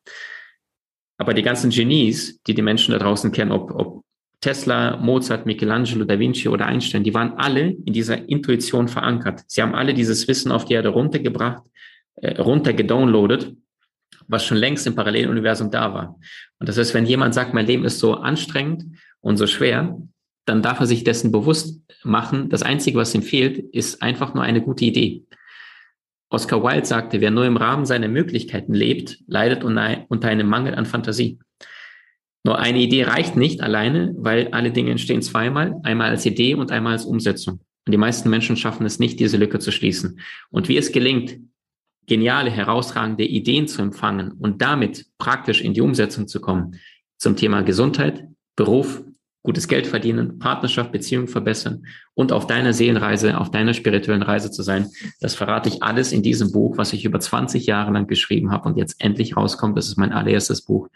Aber 1.17 1.35
die 1.35 1.43
ganzen 1.43 1.71
Genies, 1.71 2.41
die 2.43 2.55
die 2.55 2.63
Menschen 2.63 2.93
da 2.93 2.99
draußen 2.99 3.31
kennen, 3.33 3.53
ob, 3.53 3.71
ob 3.71 4.05
Tesla, 4.41 4.97
Mozart, 4.99 5.47
Michelangelo, 5.47 6.05
Da 6.05 6.19
Vinci 6.19 6.49
oder 6.49 6.67
Einstein, 6.67 7.05
die 7.05 7.15
waren 7.15 7.33
alle 7.39 7.71
in 7.71 7.93
dieser 7.93 8.29
Intuition 8.29 8.89
verankert. 8.89 9.43
Sie 9.47 9.63
haben 9.63 9.75
alle 9.75 9.95
dieses 9.95 10.29
Wissen 10.29 10.53
auf 10.53 10.67
die 10.67 10.75
Erde 10.75 10.91
runtergebracht, 10.91 11.63
äh, 12.17 12.41
runtergedownloadet, 12.41 13.55
was 14.29 14.45
schon 14.45 14.59
längst 14.59 14.87
im 14.87 14.95
Paralleluniversum 14.95 15.71
da 15.71 15.95
war. 15.95 16.19
Und 16.59 16.69
das 16.69 16.77
heißt, 16.77 16.95
wenn 16.95 17.07
jemand 17.07 17.35
sagt, 17.35 17.55
mein 17.55 17.67
Leben 17.67 17.85
ist 17.85 18.01
so 18.01 18.15
anstrengend 18.15 18.85
und 19.21 19.37
so 19.37 19.47
schwer, 19.47 19.99
dann 20.45 20.63
darf 20.63 20.81
er 20.81 20.87
sich 20.87 21.05
dessen 21.05 21.33
bewusst 21.33 21.81
machen. 22.03 22.51
Das 22.51 22.63
Einzige, 22.63 22.99
was 22.99 23.15
ihm 23.15 23.23
fehlt, 23.23 23.59
ist 23.59 24.03
einfach 24.03 24.35
nur 24.35 24.43
eine 24.43 24.61
gute 24.61 24.85
Idee. 24.85 25.25
Oscar 26.35 26.63
Wilde 26.63 26.85
sagte, 26.85 27.21
wer 27.21 27.31
nur 27.31 27.47
im 27.47 27.57
Rahmen 27.57 27.87
seiner 27.87 28.09
Möglichkeiten 28.09 28.75
lebt, 28.75 29.19
leidet 29.27 29.65
unter 29.65 30.29
einem 30.29 30.49
Mangel 30.49 30.75
an 30.75 30.85
Fantasie. 30.85 31.39
Nur 32.45 32.59
eine 32.59 32.81
Idee 32.81 33.05
reicht 33.05 33.37
nicht 33.37 33.63
alleine, 33.63 34.15
weil 34.19 34.49
alle 34.49 34.71
Dinge 34.71 34.91
entstehen 34.91 35.23
zweimal, 35.23 35.81
einmal 35.83 36.11
als 36.11 36.27
Idee 36.27 36.55
und 36.55 36.71
einmal 36.71 36.93
als 36.93 37.07
Umsetzung. 37.07 37.61
Und 37.87 37.93
die 37.93 37.99
meisten 37.99 38.29
Menschen 38.29 38.57
schaffen 38.57 38.85
es 38.85 38.99
nicht, 38.99 39.19
diese 39.19 39.39
Lücke 39.39 39.59
zu 39.59 39.73
schließen. 39.73 40.21
Und 40.51 40.69
wie 40.69 40.77
es 40.77 40.93
gelingt, 40.93 41.39
geniale, 42.07 42.51
herausragende 42.51 43.25
Ideen 43.25 43.67
zu 43.67 43.81
empfangen 43.81 44.33
und 44.33 44.61
damit 44.61 45.07
praktisch 45.19 45.63
in 45.63 45.73
die 45.73 45.81
Umsetzung 45.81 46.29
zu 46.29 46.41
kommen 46.41 46.79
zum 47.17 47.37
Thema 47.37 47.63
Gesundheit, 47.63 48.29
Beruf, 48.57 49.03
gutes 49.45 49.69
Geld 49.69 49.87
verdienen, 49.87 50.39
Partnerschaft, 50.39 50.91
Beziehung 50.91 51.29
verbessern 51.29 51.87
und 52.15 52.33
auf 52.33 52.47
deiner 52.47 52.73
Seelenreise, 52.73 53.39
auf 53.39 53.51
deiner 53.51 53.75
spirituellen 53.75 54.23
Reise 54.23 54.51
zu 54.51 54.63
sein. 54.63 54.89
Das 55.21 55.35
verrate 55.35 55.69
ich 55.69 55.83
alles 55.83 56.13
in 56.13 56.23
diesem 56.23 56.51
Buch, 56.51 56.79
was 56.79 56.95
ich 56.95 57.05
über 57.05 57.21
20 57.21 57.67
Jahre 57.67 57.93
lang 57.93 58.07
geschrieben 58.07 58.51
habe 58.51 58.69
und 58.69 58.79
jetzt 58.79 59.01
endlich 59.01 59.37
rauskommt. 59.37 59.77
Das 59.77 59.87
ist 59.87 59.99
mein 59.99 60.13
allererstes 60.13 60.63
Buch. 60.63 60.89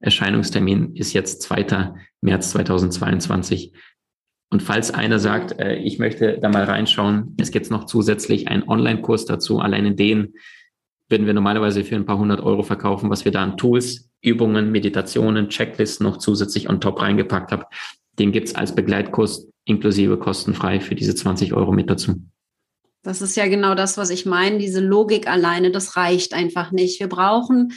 Erscheinungstermin 0.00 0.96
ist 0.96 1.12
jetzt 1.12 1.42
2. 1.42 1.92
März 2.22 2.50
2022. 2.50 3.74
Und 4.48 4.62
falls 4.62 4.90
einer 4.90 5.18
sagt, 5.18 5.60
äh, 5.60 5.76
ich 5.76 5.98
möchte 5.98 6.38
da 6.40 6.48
mal 6.48 6.64
reinschauen, 6.64 7.36
es 7.38 7.50
gibt 7.50 7.70
noch 7.70 7.84
zusätzlich 7.84 8.48
einen 8.48 8.66
Online-Kurs 8.66 9.26
dazu. 9.26 9.60
Alleine 9.60 9.94
den 9.94 10.32
würden 11.10 11.26
wir 11.26 11.34
normalerweise 11.34 11.84
für 11.84 11.96
ein 11.96 12.06
paar 12.06 12.18
hundert 12.18 12.40
Euro 12.40 12.62
verkaufen, 12.62 13.10
was 13.10 13.24
wir 13.24 13.32
da 13.32 13.42
an 13.42 13.56
Tools, 13.56 14.08
Übungen, 14.22 14.70
Meditationen, 14.70 15.48
Checklisten 15.48 16.06
noch 16.06 16.18
zusätzlich 16.18 16.68
on 16.68 16.80
top 16.80 17.00
reingepackt 17.00 17.52
habe. 17.52 17.66
Den 18.18 18.32
gibt's 18.32 18.54
als 18.54 18.74
Begleitkurs 18.74 19.48
inklusive 19.64 20.18
kostenfrei 20.18 20.80
für 20.80 20.94
diese 20.94 21.14
20 21.14 21.52
Euro 21.52 21.72
mit 21.72 21.90
dazu. 21.90 22.22
Das 23.02 23.22
ist 23.22 23.36
ja 23.36 23.46
genau 23.48 23.74
das, 23.74 23.96
was 23.96 24.10
ich 24.10 24.26
meine. 24.26 24.58
Diese 24.58 24.80
Logik 24.80 25.26
alleine, 25.26 25.70
das 25.70 25.96
reicht 25.96 26.34
einfach 26.34 26.70
nicht. 26.70 27.00
Wir 27.00 27.08
brauchen 27.08 27.72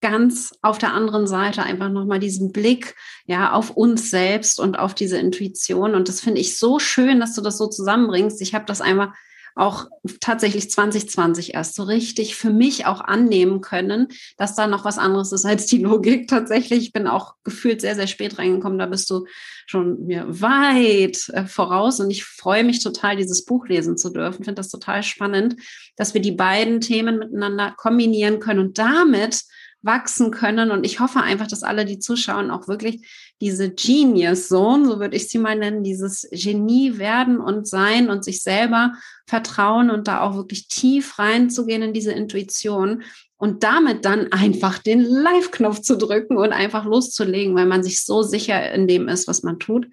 ganz 0.00 0.52
auf 0.60 0.76
der 0.78 0.92
anderen 0.92 1.26
Seite 1.26 1.62
einfach 1.62 1.88
nochmal 1.88 2.18
diesen 2.18 2.52
Blick 2.52 2.94
ja 3.24 3.52
auf 3.52 3.70
uns 3.70 4.10
selbst 4.10 4.60
und 4.60 4.78
auf 4.78 4.94
diese 4.94 5.16
Intuition. 5.16 5.94
Und 5.94 6.08
das 6.08 6.20
finde 6.20 6.40
ich 6.40 6.58
so 6.58 6.78
schön, 6.78 7.20
dass 7.20 7.34
du 7.34 7.40
das 7.40 7.56
so 7.56 7.68
zusammenbringst. 7.68 8.42
Ich 8.42 8.54
habe 8.54 8.66
das 8.66 8.80
einfach 8.80 9.14
auch 9.54 9.86
tatsächlich 10.20 10.70
2020 10.70 11.54
erst 11.54 11.76
so 11.76 11.84
richtig 11.84 12.34
für 12.34 12.50
mich 12.50 12.86
auch 12.86 13.00
annehmen 13.00 13.60
können, 13.60 14.08
dass 14.36 14.56
da 14.56 14.66
noch 14.66 14.84
was 14.84 14.98
anderes 14.98 15.32
ist 15.32 15.44
als 15.44 15.66
die 15.66 15.78
Logik. 15.78 16.28
Tatsächlich, 16.34 16.80
ich 16.80 16.92
bin 16.92 17.06
auch 17.06 17.34
gefühlt 17.44 17.80
sehr, 17.80 17.94
sehr 17.94 18.08
spät 18.08 18.38
reingekommen. 18.38 18.78
Da 18.78 18.86
bist 18.86 19.08
du 19.10 19.26
schon 19.66 20.06
mir 20.06 20.26
weit 20.28 21.28
äh, 21.32 21.46
voraus 21.46 22.00
und 22.00 22.10
ich 22.10 22.24
freue 22.24 22.64
mich 22.64 22.82
total, 22.82 23.16
dieses 23.16 23.44
Buch 23.44 23.68
lesen 23.68 23.96
zu 23.96 24.10
dürfen. 24.10 24.44
Finde 24.44 24.60
das 24.60 24.70
total 24.70 25.02
spannend, 25.02 25.56
dass 25.96 26.14
wir 26.14 26.20
die 26.20 26.32
beiden 26.32 26.80
Themen 26.80 27.18
miteinander 27.18 27.74
kombinieren 27.76 28.40
können 28.40 28.60
und 28.60 28.78
damit 28.78 29.44
wachsen 29.84 30.30
können. 30.30 30.70
Und 30.70 30.84
ich 30.84 31.00
hoffe 31.00 31.20
einfach, 31.20 31.46
dass 31.46 31.62
alle, 31.62 31.84
die 31.84 31.98
zuschauen, 31.98 32.50
auch 32.50 32.68
wirklich 32.68 33.06
diese 33.40 33.70
Genius 33.70 34.48
Zone, 34.48 34.86
so 34.86 35.00
würde 35.00 35.16
ich 35.16 35.28
sie 35.28 35.38
mal 35.38 35.56
nennen, 35.56 35.84
dieses 35.84 36.28
Genie 36.30 36.98
werden 36.98 37.38
und 37.38 37.68
sein 37.68 38.08
und 38.08 38.24
sich 38.24 38.42
selber 38.42 38.94
vertrauen 39.26 39.90
und 39.90 40.08
da 40.08 40.20
auch 40.20 40.34
wirklich 40.34 40.68
tief 40.68 41.18
reinzugehen 41.18 41.82
in 41.82 41.92
diese 41.92 42.12
Intuition 42.12 43.02
und 43.36 43.62
damit 43.62 44.04
dann 44.04 44.32
einfach 44.32 44.78
den 44.78 45.00
Live-Knopf 45.00 45.80
zu 45.80 45.96
drücken 45.96 46.36
und 46.36 46.52
einfach 46.52 46.84
loszulegen, 46.84 47.54
weil 47.54 47.66
man 47.66 47.82
sich 47.82 48.04
so 48.04 48.22
sicher 48.22 48.72
in 48.72 48.88
dem 48.88 49.08
ist, 49.08 49.28
was 49.28 49.42
man 49.42 49.58
tut 49.58 49.86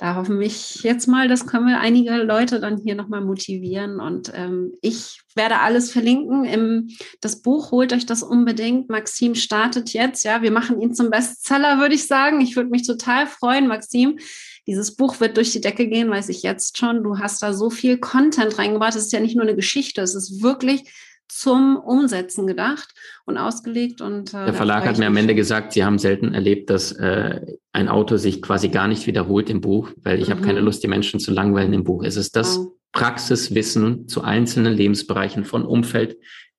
da 0.00 0.14
hoffen 0.14 0.40
ich 0.40 0.82
jetzt 0.82 1.08
mal, 1.08 1.28
das 1.28 1.46
können 1.46 1.66
wir 1.66 1.78
einige 1.78 2.16
Leute 2.22 2.58
dann 2.58 2.78
hier 2.78 2.94
nochmal 2.94 3.20
motivieren. 3.20 4.00
Und 4.00 4.32
ähm, 4.34 4.72
ich 4.80 5.20
werde 5.34 5.58
alles 5.58 5.92
verlinken. 5.92 6.44
Im, 6.44 6.88
das 7.20 7.42
Buch 7.42 7.70
holt 7.70 7.92
euch 7.92 8.06
das 8.06 8.22
unbedingt. 8.22 8.88
Maxim 8.88 9.34
startet 9.34 9.92
jetzt. 9.92 10.24
Ja, 10.24 10.40
wir 10.40 10.52
machen 10.52 10.80
ihn 10.80 10.94
zum 10.94 11.10
Bestseller, 11.10 11.80
würde 11.80 11.96
ich 11.96 12.06
sagen. 12.06 12.40
Ich 12.40 12.56
würde 12.56 12.70
mich 12.70 12.86
total 12.86 13.26
freuen, 13.26 13.66
Maxim. 13.66 14.18
Dieses 14.66 14.96
Buch 14.96 15.20
wird 15.20 15.36
durch 15.36 15.52
die 15.52 15.60
Decke 15.60 15.86
gehen, 15.86 16.08
weiß 16.08 16.30
ich 16.30 16.42
jetzt 16.42 16.78
schon. 16.78 17.04
Du 17.04 17.18
hast 17.18 17.42
da 17.42 17.52
so 17.52 17.68
viel 17.68 17.98
Content 17.98 18.56
reingebracht. 18.56 18.96
Es 18.96 19.04
ist 19.04 19.12
ja 19.12 19.20
nicht 19.20 19.36
nur 19.36 19.44
eine 19.44 19.54
Geschichte, 19.54 20.00
es 20.00 20.14
ist 20.14 20.42
wirklich 20.42 20.90
zum 21.30 21.76
Umsetzen 21.76 22.46
gedacht 22.46 22.88
und 23.24 23.38
ausgelegt. 23.38 24.00
Und, 24.00 24.34
äh, 24.34 24.46
Der 24.46 24.54
Verlag 24.54 24.84
hat 24.84 24.98
mir 24.98 25.06
am 25.06 25.16
Ende 25.16 25.34
gesagt, 25.34 25.72
sie 25.72 25.84
haben 25.84 25.98
selten 25.98 26.34
erlebt, 26.34 26.70
dass 26.70 26.92
äh, 26.92 27.40
ein 27.72 27.88
Autor 27.88 28.18
sich 28.18 28.42
quasi 28.42 28.68
gar 28.68 28.88
nicht 28.88 29.06
wiederholt 29.06 29.48
im 29.48 29.60
Buch, 29.60 29.90
weil 30.02 30.20
ich 30.20 30.28
mhm. 30.28 30.32
habe 30.32 30.42
keine 30.42 30.60
Lust, 30.60 30.82
die 30.82 30.88
Menschen 30.88 31.20
zu 31.20 31.30
langweilen 31.30 31.72
im 31.72 31.84
Buch. 31.84 32.04
Es 32.04 32.16
ist 32.16 32.36
das 32.36 32.58
wow. 32.58 32.72
Praxiswissen 32.92 34.08
zu 34.08 34.22
einzelnen 34.22 34.74
Lebensbereichen 34.74 35.44
von 35.44 35.64
Umfeld 35.64 36.16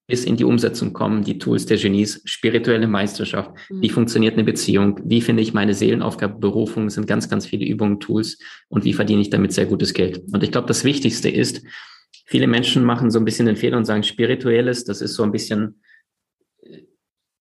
bis 0.07 0.25
in 0.25 0.36
die 0.36 0.43
Umsetzung 0.43 0.91
kommen, 0.91 1.23
die 1.23 1.38
Tools 1.38 1.65
der 1.65 1.77
Genies, 1.77 2.21
spirituelle 2.25 2.88
Meisterschaft, 2.88 3.51
mhm. 3.69 3.81
wie 3.81 3.89
funktioniert 3.89 4.34
eine 4.34 4.43
Beziehung, 4.43 4.99
wie 5.05 5.21
finde 5.21 5.41
ich 5.41 5.53
meine 5.53 5.73
Seelenaufgabe, 5.73 6.38
Berufung, 6.38 6.89
sind 6.89 7.07
ganz, 7.07 7.29
ganz 7.29 7.45
viele 7.45 7.65
Übungen, 7.65 7.99
Tools 7.99 8.38
und 8.67 8.84
wie 8.84 8.93
verdiene 8.93 9.21
ich 9.21 9.29
damit 9.29 9.53
sehr 9.53 9.65
gutes 9.65 9.93
Geld. 9.93 10.21
Und 10.34 10.43
ich 10.43 10.51
glaube, 10.51 10.67
das 10.67 10.84
Wichtigste 10.84 11.29
ist, 11.29 11.63
Viele 12.31 12.47
Menschen 12.47 12.85
machen 12.85 13.11
so 13.11 13.19
ein 13.19 13.25
bisschen 13.25 13.45
den 13.45 13.57
Fehler 13.57 13.75
und 13.75 13.83
sagen, 13.83 14.03
spirituelles, 14.03 14.85
das 14.85 15.01
ist 15.01 15.15
so 15.15 15.23
ein 15.23 15.33
bisschen 15.33 15.81
äh, 16.61 16.83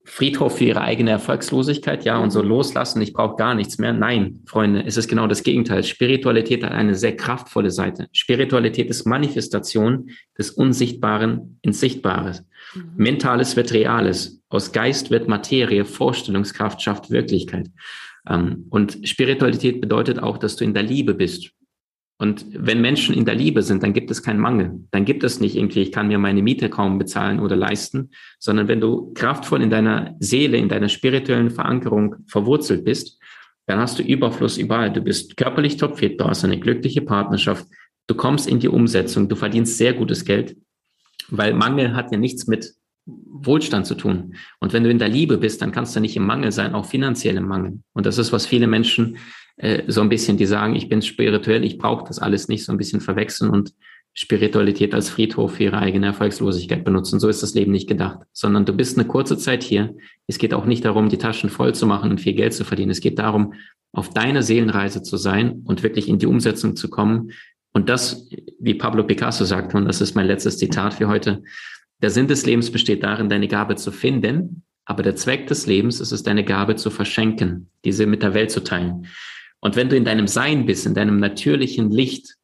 Friedhof 0.05 0.59
für 0.59 0.65
ihre 0.65 0.81
eigene 0.81 1.13
Erfolgslosigkeit, 1.13 2.05
ja, 2.05 2.19
und 2.19 2.33
so 2.33 2.43
loslassen, 2.43 3.01
ich 3.01 3.13
brauche 3.13 3.37
gar 3.37 3.55
nichts 3.55 3.79
mehr. 3.79 3.93
Nein, 3.93 4.41
Freunde, 4.47 4.83
es 4.85 4.97
ist 4.97 5.07
genau 5.07 5.29
das 5.29 5.45
Gegenteil. 5.45 5.85
Spiritualität 5.85 6.65
hat 6.65 6.73
eine 6.73 6.97
sehr 6.97 7.17
kraftvolle 7.17 7.71
Seite. 7.71 8.09
Spiritualität 8.11 8.91
ist 8.91 9.07
Manifestation 9.07 10.11
des 10.37 10.51
Unsichtbaren 10.51 11.61
ins 11.63 11.79
Sichtbares. 11.79 12.43
Mhm. 12.75 12.93
Mentales 12.97 13.55
wird 13.55 13.73
Reales. 13.73 14.43
Aus 14.49 14.73
Geist 14.73 15.13
wird 15.13 15.29
Materie. 15.29 15.85
Vorstellungskraft 15.85 16.83
schafft 16.83 17.13
Wirklichkeit. 17.13 17.69
Ähm, 18.29 18.67
und 18.71 18.99
Spiritualität 19.05 19.81
bedeutet 19.81 20.19
auch, 20.19 20.37
dass 20.37 20.57
du 20.57 20.65
in 20.65 20.75
der 20.75 20.83
Liebe 20.83 21.15
bist. 21.15 21.53
Und 22.21 22.45
wenn 22.53 22.83
Menschen 22.83 23.15
in 23.15 23.25
der 23.25 23.35
Liebe 23.35 23.63
sind, 23.63 23.83
dann 23.83 23.95
gibt 23.95 24.11
es 24.11 24.23
keinen 24.23 24.41
Mangel. 24.41 24.79
Dann 24.91 25.07
gibt 25.07 25.25
es 25.25 25.41
nicht 25.41 25.57
irgendwie, 25.57 25.81
ich 25.81 25.91
kann 25.91 26.09
mir 26.09 26.19
meine 26.19 26.43
Miete 26.43 26.69
kaum 26.69 26.99
bezahlen 26.99 27.41
oder 27.41 27.57
leisten, 27.57 28.11
sondern 28.39 28.69
wenn 28.69 28.79
du 28.79 29.15
kraftvoll 29.15 29.63
in 29.63 29.71
deiner 29.71 30.17
Seele, 30.19 30.59
in 30.59 30.69
deiner 30.69 30.91
spirituellen 30.91 31.49
Verankerung 31.49 32.17
verwurzelt 32.27 32.85
bist, 32.85 33.19
dann 33.67 33.79
hast 33.79 33.99
du 33.99 34.03
Überfluss 34.03 34.59
überall. 34.59 34.93
Du 34.93 35.01
bist 35.01 35.39
körperlich 35.39 35.79
topfit, 35.79 36.21
du 36.21 36.27
hast 36.27 36.45
eine 36.45 36.61
glückliche 36.61 37.01
Partnerschaft, 37.01 37.67
du 38.07 38.15
kommst 38.15 38.47
in 38.47 38.61
die 38.61 38.69
Umsetzung, 38.69 39.31
du 39.31 39.35
verdienst 39.35 39.79
sehr 39.79 39.95
gutes 39.95 40.27
Geld, 40.27 40.59
weil 41.31 41.55
Mangel 41.55 41.97
hat 41.97 42.13
ja 42.13 42.19
nichts 42.19 42.47
mit 42.47 42.75
Wohlstand 43.07 43.87
zu 43.87 43.95
tun. 43.95 44.35
Und 44.59 44.75
wenn 44.75 44.85
du 44.85 44.91
in 44.91 44.99
der 44.99 45.09
Liebe 45.09 45.39
bist, 45.39 45.63
dann 45.63 45.73
kannst 45.73 45.97
du 45.97 46.01
nicht 46.01 46.17
im 46.17 46.27
Mangel 46.27 46.53
sein, 46.53 46.75
auch 46.75 46.85
finanziell 46.85 47.39
im 47.39 47.49
Mangel. 47.49 47.79
Und 47.95 48.05
das 48.05 48.19
ist, 48.19 48.31
was 48.31 48.45
viele 48.45 48.67
Menschen 48.67 49.17
äh, 49.61 49.83
so 49.87 50.01
ein 50.01 50.09
bisschen, 50.09 50.37
die 50.37 50.47
sagen, 50.47 50.75
ich 50.75 50.89
bin 50.89 51.03
spirituell, 51.03 51.65
ich 51.65 51.79
brauche 51.79 52.05
das 52.07 52.19
alles 52.19 52.49
nicht, 52.49 52.65
so 52.65 52.73
ein 52.73 52.79
bisschen 52.79 53.01
verwechseln 53.01 53.51
und 53.51 53.75
Spiritualität 54.13 54.95
als 54.95 55.09
Friedhof 55.09 55.55
für 55.55 55.65
ihre 55.65 55.79
eigene 55.79 56.07
Erfolgslosigkeit 56.07 56.83
benutzen. 56.83 57.21
So 57.21 57.29
ist 57.29 57.43
das 57.43 57.55
Leben 57.55 57.71
nicht 57.71 57.89
gedacht, 57.89 58.21
sondern 58.33 58.65
du 58.65 58.73
bist 58.73 58.99
eine 58.99 59.07
kurze 59.07 59.39
Zeit 59.39 59.63
hier. 59.63 59.95
Es 60.27 60.39
geht 60.39 60.53
auch 60.53 60.65
nicht 60.65 60.85
darum, 60.85 61.09
die 61.09 61.19
Taschen 61.19 61.49
voll 61.49 61.75
zu 61.75 61.87
machen 61.87 62.11
und 62.11 62.21
viel 62.21 62.33
Geld 62.33 62.55
zu 62.55 62.65
verdienen. 62.65 62.91
Es 62.91 63.01
geht 63.01 63.19
darum, 63.19 63.55
auf 63.93 64.11
deiner 64.11 64.43
Seelenreise 64.43 65.03
zu 65.03 65.17
sein 65.17 65.63
und 65.65 65.83
wirklich 65.83 66.09
in 66.09 66.19
die 66.19 66.27
Umsetzung 66.27 66.75
zu 66.75 66.89
kommen. 66.91 67.33
Und 67.73 67.89
das, 67.89 68.29
wie 68.59 68.75
Pablo 68.75 69.05
Picasso 69.05 69.45
sagte, 69.45 69.77
und 69.77 69.85
das 69.85 70.01
ist 70.01 70.17
mein 70.17 70.27
letztes 70.27 70.59
Zitat 70.59 70.95
für 70.95 71.07
heute, 71.07 71.43
der 72.03 72.11
Sinn 72.11 72.27
des 72.27 72.47
Lebens 72.47 72.71
besteht 72.71 73.03
darin, 73.05 73.29
deine 73.29 73.47
Gabe 73.47 73.77
zu 73.77 73.93
finden, 73.93 74.65
aber 74.87 75.03
der 75.03 75.15
Zweck 75.15 75.47
des 75.47 75.67
Lebens 75.67 76.01
ist 76.01 76.13
es, 76.13 76.23
deine 76.23 76.45
Gabe 76.45 76.75
zu 76.75 76.91
verschenken, 76.91 77.71
diese 77.85 78.07
mit 78.07 78.23
der 78.23 78.35
Welt 78.35 78.51
zu 78.51 78.65
teilen. 78.65 79.07
Und 79.61 79.77
wenn 79.77 79.89
du 79.89 79.97
in 79.97 80.05
deinem 80.05 80.27
Sein 80.27 80.67
bist, 80.67 80.87
in 80.87 80.95
deinem 80.95 81.19
natürlichen 81.19 81.91
Licht, 81.91 82.37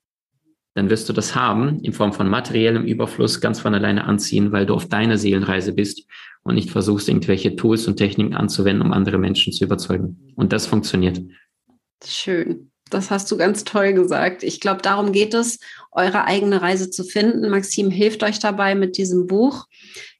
dann 0.75 0.91
wirst 0.91 1.09
du 1.09 1.15
das 1.15 1.35
haben 1.35 1.81
in 1.81 1.95
Form 1.95 2.13
von 2.13 2.29
materiellem 2.29 2.85
Überfluss 2.85 3.41
ganz 3.41 3.61
von 3.61 3.75
alleine 3.75 4.05
anziehen, 4.05 4.53
weil 4.53 4.67
du 4.67 4.75
auf 4.75 4.89
deiner 4.89 5.17
Seelenreise 5.17 5.73
bist 5.73 6.05
und 6.43 6.55
nicht 6.55 6.71
versuchst, 6.71 7.09
irgendwelche 7.09 7.57
Tools 7.57 7.89
und 7.89 7.97
Techniken 7.97 8.35
anzuwenden, 8.35 8.85
um 8.85 8.93
andere 8.93 9.17
Menschen 9.17 9.55
zu 9.55 9.65
überzeugen. 9.65 10.35
Und 10.37 10.53
das 10.53 10.67
funktioniert. 10.67 11.21
Schön. 12.05 12.71
Das 12.91 13.11
hast 13.11 13.31
du 13.33 13.37
ganz 13.37 13.65
toll 13.65 13.95
gesagt. 13.95 14.43
Ich 14.45 14.61
glaube, 14.61 14.83
darum 14.83 15.11
geht 15.13 15.35
es, 15.35 15.59
eure 15.91 16.25
eigene 16.25 16.63
Reise 16.63 16.91
zu 16.91 17.03
finden. 17.03 17.51
Maxim 17.51 17.91
hilft 17.91 18.23
euch 18.23 18.39
dabei 18.39 18.75
mit 18.75 18.97
diesem 18.97 19.27
Buch. 19.27 19.67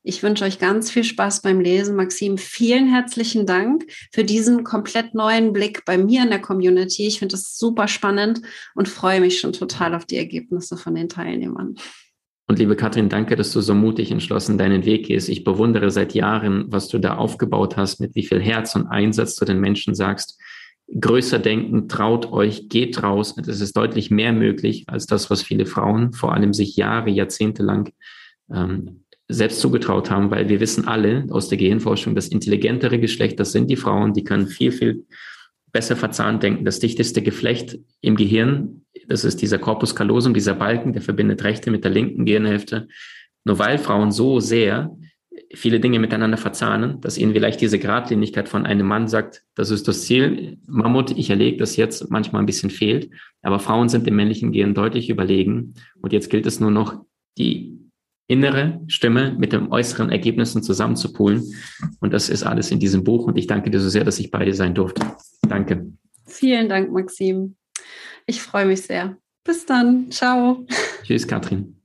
Ich 0.09 0.23
wünsche 0.23 0.45
euch 0.45 0.61
ganz 0.61 0.89
viel 0.89 1.03
Spaß 1.03 1.43
beim 1.43 1.59
Lesen. 1.59 1.97
Maxim, 1.97 2.39
vielen 2.39 2.87
herzlichen 2.87 3.45
Dank 3.45 3.87
für 4.13 4.23
diesen 4.23 4.63
komplett 4.63 5.15
neuen 5.15 5.53
Blick 5.53 5.85
bei 5.85 5.99
mir 5.99 6.23
in 6.23 6.31
der 6.31 6.41
Community. 6.41 7.09
Ich 7.09 7.19
finde 7.19 7.33
das 7.33 7.59
super 7.59 7.89
spannend 7.89 8.41
und 8.77 8.89
freue 8.89 9.21
mich 9.21 9.41
schon 9.41 9.53
total 9.53 9.97
auf 9.97 10.05
die 10.05 10.17
Ergebnisse 10.17 10.77
von 10.77 10.95
den 10.95 11.09
Teilnehmern. 11.09 11.75
Und 12.47 12.61
liebe 12.61 12.77
Katrin, 12.77 13.09
danke, 13.09 13.35
dass 13.35 13.51
du 13.51 13.61
so 13.61 13.75
mutig 13.75 14.13
entschlossen 14.13 14.59
deinen 14.59 14.85
Weg 14.85 15.07
gehst. 15.07 15.29
Ich 15.29 15.43
bewundere 15.43 15.91
seit 15.91 16.15
Jahren, 16.15 16.67
was 16.69 16.87
du 16.87 17.01
da 17.01 17.17
aufgebaut 17.17 17.77
hast, 17.77 17.99
mit 17.99 18.15
wie 18.15 18.25
viel 18.25 18.41
Herz 18.41 18.77
und 18.77 18.87
Einsatz 18.87 19.35
du 19.35 19.45
den 19.45 19.59
Menschen 19.59 19.97
sagst 19.97 20.41
größer 21.01 21.41
denken, 21.41 21.89
traut 21.89 22.31
euch, 22.31 22.69
geht 22.69 23.03
raus. 23.03 23.35
Es 23.45 23.61
ist 23.61 23.77
deutlich 23.77 24.13
mehr 24.13 24.33
möglich 24.33 24.85
als 24.87 25.07
das, 25.07 25.31
was 25.31 25.43
viele 25.43 25.67
Frauen 25.67 26.13
vor 26.13 26.33
allem 26.33 26.53
sich 26.53 26.77
Jahre, 26.77 27.11
Jahrzehnte 27.11 27.65
lang 27.65 27.93
ähm, 28.55 29.03
selbst 29.29 29.61
zugetraut 29.61 30.11
haben, 30.11 30.31
weil 30.31 30.49
wir 30.49 30.61
wissen 30.61 30.87
alle 30.87 31.27
aus 31.31 31.49
der 31.49 31.59
Gehirnforschung, 31.59 32.15
das 32.15 32.29
intelligentere 32.29 32.99
Geschlecht, 32.99 33.41
das 33.41 33.53
sind 33.53 33.69
die 33.69 33.77
Frauen, 33.77 34.13
die 34.13 34.25
können 34.25 34.47
viel, 34.47 34.73
viel 34.73 35.05
besser 35.73 35.97
verzahnt 35.97 36.43
denken. 36.43 36.65
Das 36.65 36.79
dichteste 36.79 37.23
Geflecht 37.23 37.79
im 38.01 38.17
Gehirn, 38.17 38.83
das 39.09 39.25
ist 39.25 39.43
dieser 39.43 39.59
Corpus 39.59 39.95
callosum, 39.95 40.33
dieser 40.33 40.55
Balken, 40.55 40.93
der 40.93 41.03
verbindet 41.03 41.45
rechte 41.45 41.71
mit 41.71 41.85
der 41.85 41.91
linken 41.91 42.25
Gehirnhälfte. 42.25 42.89
Nur 43.45 43.59
weil 43.59 43.79
Frauen 43.79 44.13
so 44.13 44.41
sehr 44.41 44.97
viele 45.55 45.81
Dinge 45.81 45.99
miteinander 45.99 46.37
verzahnen, 46.37 47.01
dass 47.01 47.19
ihnen 47.19 47.33
vielleicht 47.33 47.61
diese 47.61 47.79
Gradlinigkeit 47.79 48.49
von 48.49 48.67
einem 48.67 48.87
Mann 48.87 49.09
sagt, 49.09 49.45
das 49.55 49.71
ist 49.71 49.87
das 49.87 50.03
Ziel, 50.03 50.59
Mammut, 50.67 51.11
ich 51.13 51.31
erlege 51.31 51.57
das 51.57 51.77
jetzt, 51.77 52.11
manchmal 52.11 52.43
ein 52.43 52.47
bisschen 52.47 52.71
fehlt. 52.71 53.11
Aber 53.43 53.59
Frauen 53.59 53.89
sind 53.89 54.07
im 54.07 54.17
männlichen 54.17 54.53
Gehen 54.53 54.75
deutlich 54.75 55.11
überlegen. 55.11 55.75
Und 56.01 56.13
jetzt 56.13 56.31
gilt 56.31 56.47
es 56.47 56.59
nur 56.59 56.71
noch, 56.71 57.05
die 57.39 57.86
innere 58.29 58.81
Stimme 58.89 59.35
mit 59.39 59.53
den 59.53 59.71
äußeren 59.71 60.11
Ergebnissen 60.11 60.63
zusammenzupulen. 60.63 61.45
Und 62.01 62.13
das 62.13 62.29
ist 62.29 62.43
alles 62.43 62.71
in 62.71 62.81
diesem 62.81 63.05
Buch. 63.05 63.27
Und 63.27 63.39
ich 63.39 63.47
danke 63.47 63.71
dir 63.71 63.81
so 63.81 63.89
sehr, 63.89 64.05
dass 64.05 64.19
ich 64.19 64.31
bei 64.31 64.45
dir 64.45 64.55
sein 64.55 64.75
durfte. 64.75 65.03
Danke. 65.49 65.87
Vielen 66.27 66.69
Dank, 66.69 66.93
Maxim. 66.93 67.57
Ich 68.27 68.43
freue 68.43 68.67
mich 68.67 68.83
sehr. 68.83 69.17
Bis 69.45 69.65
dann. 69.65 70.11
Ciao. 70.11 70.67
Tschüss, 71.05 71.27
Katrin. 71.27 71.76